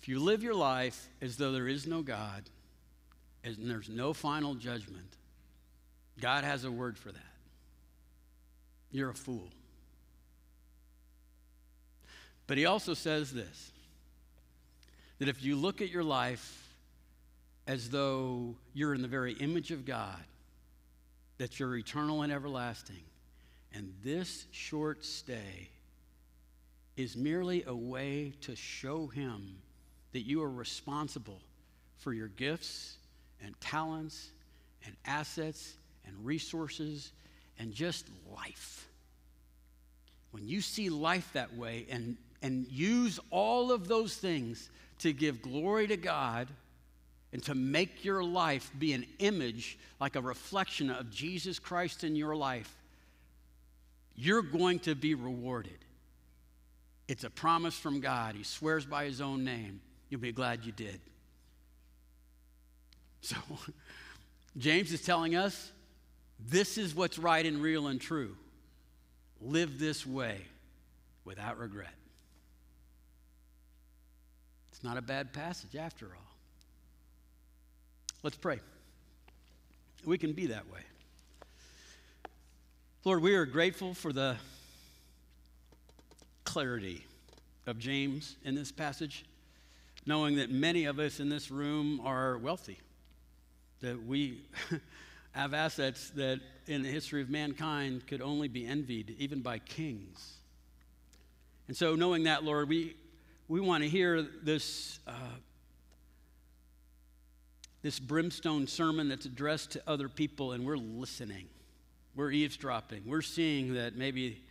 If 0.00 0.08
you 0.08 0.18
live 0.18 0.42
your 0.42 0.54
life 0.54 1.08
as 1.20 1.36
though 1.36 1.52
there 1.52 1.68
is 1.68 1.86
no 1.86 2.00
God 2.00 2.44
and 3.44 3.56
there's 3.60 3.90
no 3.90 4.14
final 4.14 4.54
judgment, 4.54 5.16
God 6.20 6.44
has 6.44 6.64
a 6.64 6.70
word 6.70 6.96
for 6.96 7.12
that. 7.12 7.20
You're 8.90 9.10
a 9.10 9.14
fool. 9.14 9.48
But 12.46 12.56
he 12.56 12.66
also 12.66 12.94
says 12.94 13.32
this 13.32 13.72
that 15.18 15.28
if 15.28 15.44
you 15.44 15.54
look 15.54 15.82
at 15.82 15.90
your 15.90 16.02
life 16.02 16.59
as 17.70 17.88
though 17.88 18.56
you're 18.74 18.96
in 18.96 19.00
the 19.00 19.06
very 19.06 19.32
image 19.34 19.70
of 19.70 19.84
God, 19.84 20.18
that 21.38 21.60
you're 21.60 21.76
eternal 21.76 22.22
and 22.22 22.32
everlasting, 22.32 23.04
and 23.72 23.94
this 24.02 24.46
short 24.50 25.04
stay 25.04 25.70
is 26.96 27.16
merely 27.16 27.62
a 27.62 27.72
way 27.72 28.32
to 28.40 28.56
show 28.56 29.06
him 29.06 29.56
that 30.10 30.22
you 30.22 30.42
are 30.42 30.50
responsible 30.50 31.40
for 31.98 32.12
your 32.12 32.26
gifts 32.26 32.96
and 33.40 33.54
talents 33.60 34.30
and 34.84 34.96
assets 35.06 35.74
and 36.04 36.26
resources 36.26 37.12
and 37.60 37.72
just 37.72 38.04
life. 38.34 38.88
When 40.32 40.48
you 40.48 40.60
see 40.60 40.90
life 40.90 41.30
that 41.34 41.54
way 41.56 41.86
and, 41.88 42.16
and 42.42 42.66
use 42.66 43.20
all 43.30 43.70
of 43.70 43.86
those 43.86 44.16
things 44.16 44.68
to 44.98 45.12
give 45.12 45.40
glory 45.40 45.86
to 45.86 45.96
God 45.96 46.48
and 47.32 47.42
to 47.44 47.54
make 47.54 48.04
your 48.04 48.24
life 48.24 48.70
be 48.78 48.92
an 48.92 49.06
image, 49.18 49.78
like 50.00 50.16
a 50.16 50.20
reflection 50.20 50.90
of 50.90 51.10
Jesus 51.10 51.58
Christ 51.58 52.02
in 52.02 52.16
your 52.16 52.34
life, 52.34 52.74
you're 54.16 54.42
going 54.42 54.80
to 54.80 54.94
be 54.94 55.14
rewarded. 55.14 55.78
It's 57.08 57.24
a 57.24 57.30
promise 57.30 57.74
from 57.74 58.00
God. 58.00 58.34
He 58.34 58.42
swears 58.42 58.84
by 58.84 59.04
his 59.04 59.20
own 59.20 59.44
name. 59.44 59.80
You'll 60.08 60.20
be 60.20 60.32
glad 60.32 60.64
you 60.64 60.72
did. 60.72 61.00
So, 63.20 63.36
James 64.58 64.92
is 64.92 65.02
telling 65.02 65.36
us 65.36 65.70
this 66.38 66.78
is 66.78 66.94
what's 66.94 67.18
right 67.18 67.44
and 67.44 67.62
real 67.62 67.86
and 67.86 68.00
true. 68.00 68.36
Live 69.40 69.78
this 69.78 70.06
way 70.06 70.42
without 71.24 71.58
regret. 71.58 71.94
It's 74.72 74.82
not 74.82 74.96
a 74.96 75.02
bad 75.02 75.32
passage 75.32 75.76
after 75.76 76.06
all. 76.06 76.29
Let's 78.22 78.36
pray. 78.36 78.60
We 80.04 80.18
can 80.18 80.32
be 80.32 80.46
that 80.46 80.70
way. 80.70 80.80
Lord, 83.04 83.22
we 83.22 83.34
are 83.34 83.46
grateful 83.46 83.94
for 83.94 84.12
the 84.12 84.36
clarity 86.44 87.06
of 87.66 87.78
James 87.78 88.36
in 88.44 88.54
this 88.54 88.72
passage 88.72 89.24
knowing 90.06 90.36
that 90.36 90.50
many 90.50 90.86
of 90.86 90.98
us 90.98 91.20
in 91.20 91.28
this 91.28 91.50
room 91.50 92.00
are 92.04 92.38
wealthy, 92.38 92.78
that 93.80 94.02
we 94.04 94.42
have 95.32 95.54
assets 95.54 96.10
that 96.10 96.40
in 96.66 96.82
the 96.82 96.88
history 96.88 97.22
of 97.22 97.30
mankind 97.30 98.06
could 98.06 98.20
only 98.20 98.48
be 98.48 98.66
envied, 98.66 99.14
even 99.18 99.40
by 99.40 99.58
kings. 99.58 100.38
And 101.68 101.76
so, 101.76 101.94
knowing 101.94 102.24
that, 102.24 102.42
Lord, 102.42 102.68
we, 102.68 102.96
we 103.48 103.60
want 103.60 103.82
to 103.84 103.88
hear 103.88 104.22
this, 104.22 104.98
uh, 105.06 105.12
this 107.82 107.98
brimstone 107.98 108.66
sermon 108.66 109.08
that's 109.08 109.26
addressed 109.26 109.72
to 109.72 109.82
other 109.86 110.08
people, 110.08 110.52
and 110.52 110.64
we're 110.64 110.76
listening. 110.76 111.46
We're 112.14 112.30
eavesdropping. 112.30 113.02
We're 113.06 113.22
seeing 113.22 113.74
that 113.74 113.96
maybe 113.96 114.42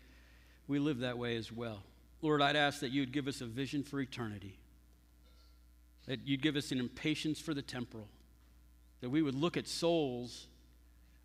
we 0.67 0.79
live 0.79 0.99
that 0.99 1.17
way 1.17 1.35
as 1.35 1.51
well. 1.51 1.83
Lord, 2.21 2.41
I'd 2.41 2.55
ask 2.55 2.79
that 2.81 2.91
you'd 2.91 3.11
give 3.11 3.27
us 3.27 3.41
a 3.41 3.45
vision 3.45 3.83
for 3.83 3.99
eternity 3.99 4.59
that 6.09 6.27
you'd 6.27 6.41
give 6.41 6.55
us 6.55 6.71
an 6.71 6.79
impatience 6.79 7.39
for 7.39 7.53
the 7.53 7.61
temporal, 7.61 8.07
that 8.99 9.11
we 9.11 9.21
would 9.21 9.35
look 9.35 9.55
at 9.55 9.67
souls 9.67 10.47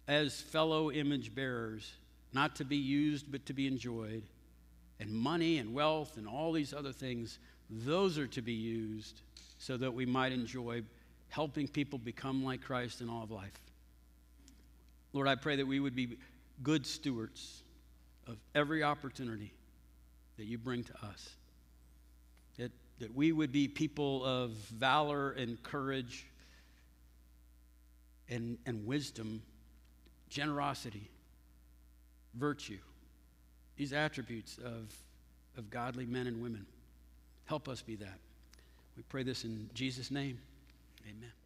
as 0.07 0.43
fellow 0.43 0.93
image 0.93 1.35
bearers, 1.35 1.95
not 2.35 2.55
to 2.57 2.67
be 2.67 2.77
used 2.77 3.33
but 3.33 3.47
to 3.47 3.55
be 3.55 3.67
enjoyed, 3.67 4.25
and 5.01 5.11
money 5.11 5.57
and 5.57 5.73
wealth 5.73 6.19
and 6.19 6.29
all 6.29 6.53
these 6.53 6.75
other 6.75 6.93
things, 6.93 7.39
those 7.71 8.19
are 8.19 8.27
to 8.27 8.43
be 8.43 8.53
used 8.53 9.23
so 9.57 9.79
that 9.79 9.95
we 9.95 10.05
might 10.05 10.33
enjoy 10.33 10.83
helping 11.35 11.67
people 11.67 11.99
become 11.99 12.45
like 12.45 12.63
Christ 12.63 13.01
in 13.01 13.11
all 13.11 13.25
of 13.25 13.33
life. 13.33 13.59
Lord, 15.13 15.27
I 15.27 15.35
pray 15.35 15.57
that 15.57 15.67
we 15.67 15.81
would 15.81 15.97
be 15.97 16.17
good 16.63 16.87
stewards 16.87 17.65
of 18.29 18.37
every 18.55 18.85
opportunity 18.85 19.53
that 20.37 20.45
you 20.45 20.59
bring 20.59 20.85
to 20.85 20.93
us. 21.05 21.31
That, 22.57 22.71
that 23.01 23.13
we 23.13 23.33
would 23.33 23.51
be 23.51 23.67
people 23.67 24.25
of 24.25 24.53
valor 24.53 25.33
and 25.33 25.61
courage 25.65 26.25
and, 28.29 28.57
and 28.65 28.87
wisdom, 28.87 29.43
generosity, 30.29 31.11
virtue, 32.35 32.79
these 33.77 33.93
attributes 33.93 34.57
of, 34.59 34.95
of 35.59 35.69
godly 35.69 36.07
men 36.07 36.29
and 36.29 36.41
women. 36.41 36.65
Help 37.47 37.69
us 37.69 37.83
be 37.83 37.97
that. 37.97 38.21
We 38.97 39.03
pray 39.09 39.25
this 39.25 39.43
in 39.43 39.69
Jesus' 39.75 40.13
name. 40.13 40.39
Amen. 41.07 41.44